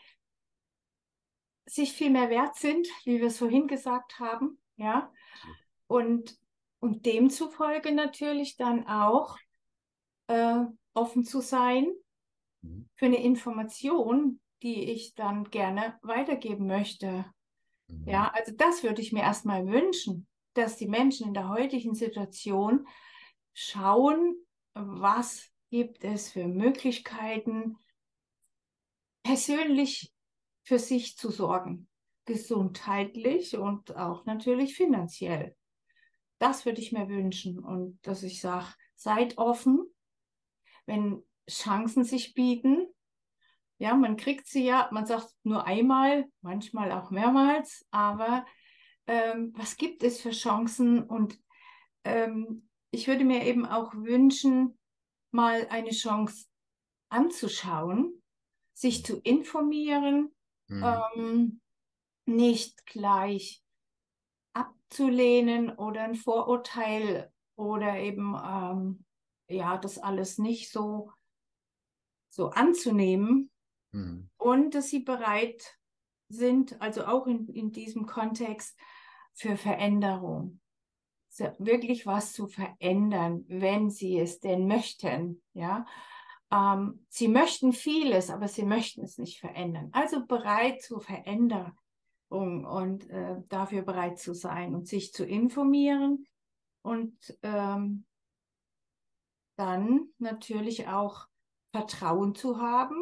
[1.70, 5.12] sich viel mehr wert sind, wie wir es vorhin gesagt haben, ja.
[5.88, 6.38] Und,
[6.80, 9.38] und demzufolge natürlich dann auch
[10.28, 11.92] äh, offen zu sein
[12.62, 12.90] mhm.
[12.96, 17.26] für eine Information, die ich dann gerne weitergeben möchte.
[17.88, 18.08] Mhm.
[18.08, 22.88] Ja, also das würde ich mir erstmal wünschen, dass die Menschen in der heutigen Situation
[23.54, 24.36] schauen,
[24.74, 27.78] was gibt es für Möglichkeiten,
[29.24, 30.14] persönlich
[30.70, 31.88] für sich zu sorgen,
[32.26, 35.56] gesundheitlich und auch natürlich finanziell.
[36.38, 39.84] Das würde ich mir wünschen und dass ich sage, seid offen,
[40.86, 42.86] wenn Chancen sich bieten.
[43.80, 48.46] Ja, man kriegt sie ja, man sagt nur einmal, manchmal auch mehrmals, aber
[49.08, 51.02] ähm, was gibt es für Chancen?
[51.02, 51.40] Und
[52.04, 54.78] ähm, ich würde mir eben auch wünschen,
[55.32, 56.46] mal eine Chance
[57.10, 58.22] anzuschauen,
[58.76, 60.32] sich zu informieren,
[60.70, 60.86] mhm.
[61.16, 61.62] ähm,
[62.26, 63.64] nicht gleich
[64.54, 69.06] abzulehnen oder ein Vorurteil oder eben ähm,
[69.50, 71.12] ja das alles nicht so
[72.30, 73.52] so anzunehmen
[73.92, 74.30] mhm.
[74.38, 75.78] und dass sie bereit
[76.30, 78.80] sind, also auch in, in diesem Kontext
[79.34, 80.60] für Veränderung
[81.58, 85.42] wirklich was zu verändern, wenn sie es denn möchten.
[85.54, 85.86] Ja,
[86.52, 89.90] ähm, sie möchten vieles, aber sie möchten es nicht verändern.
[89.92, 91.76] Also bereit zur Veränderung
[92.30, 96.26] und äh, dafür bereit zu sein und sich zu informieren
[96.82, 98.06] und ähm,
[99.58, 101.28] dann natürlich auch
[101.72, 102.96] Vertrauen zu haben,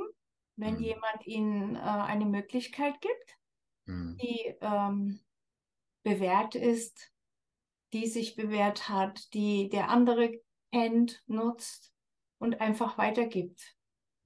[0.58, 0.82] wenn mhm.
[0.82, 3.38] jemand ihnen äh, eine Möglichkeit gibt,
[3.86, 4.18] mhm.
[4.18, 5.20] die ähm,
[6.04, 7.12] bewährt ist,
[7.94, 10.42] die sich bewährt hat, die der andere
[10.72, 11.94] kennt, nutzt
[12.40, 13.76] und einfach weitergibt.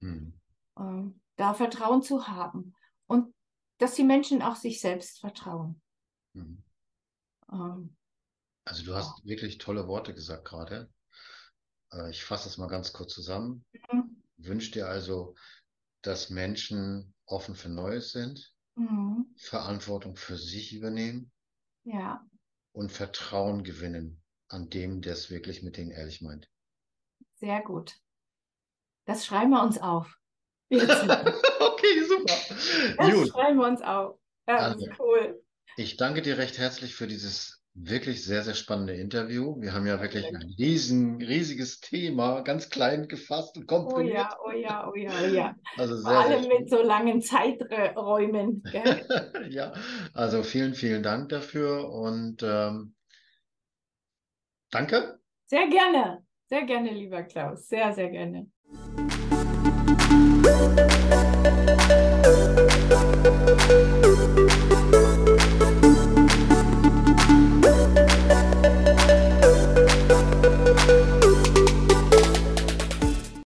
[0.00, 0.38] Mhm.
[0.78, 2.74] Ähm, da Vertrauen zu haben
[3.06, 3.34] und
[3.78, 5.80] dass die Menschen auch sich selbst vertrauen.
[6.34, 6.62] Mhm.
[7.50, 7.96] Ähm,
[8.64, 9.24] also du hast ja.
[9.24, 10.90] wirklich tolle Worte gesagt gerade.
[11.92, 13.64] Äh, ich fasse das mal ganz kurz zusammen.
[13.90, 14.22] Mhm.
[14.36, 15.34] Wünscht dir also,
[16.02, 19.34] dass Menschen offen für Neues sind, mhm.
[19.36, 21.30] Verantwortung für sich übernehmen.
[21.84, 22.24] Ja
[22.72, 26.50] und Vertrauen gewinnen an dem, der es wirklich mit denen ehrlich meint.
[27.34, 27.94] Sehr gut.
[29.04, 30.16] Das schreiben wir uns auf.
[30.70, 32.96] okay, super.
[32.98, 33.28] Das gut.
[33.28, 34.18] schreiben wir uns auf.
[34.48, 35.42] Ja, also, cool.
[35.76, 39.60] Ich danke dir recht herzlich für dieses wirklich sehr, sehr spannende Interview.
[39.60, 44.28] Wir haben ja wirklich ein riesen, riesiges Thema, ganz klein gefasst und komprimiert.
[44.44, 45.56] Oh ja, oh ja, oh ja, oh ja.
[45.78, 48.62] Also sehr, Vor allem mit so langen Zeiträumen.
[49.50, 49.72] ja,
[50.12, 52.94] also vielen, vielen Dank dafür und ähm,
[54.70, 55.18] danke.
[55.46, 58.50] Sehr gerne, sehr gerne, lieber Klaus, sehr, sehr gerne.
[58.74, 59.12] Thank
[63.70, 64.01] you.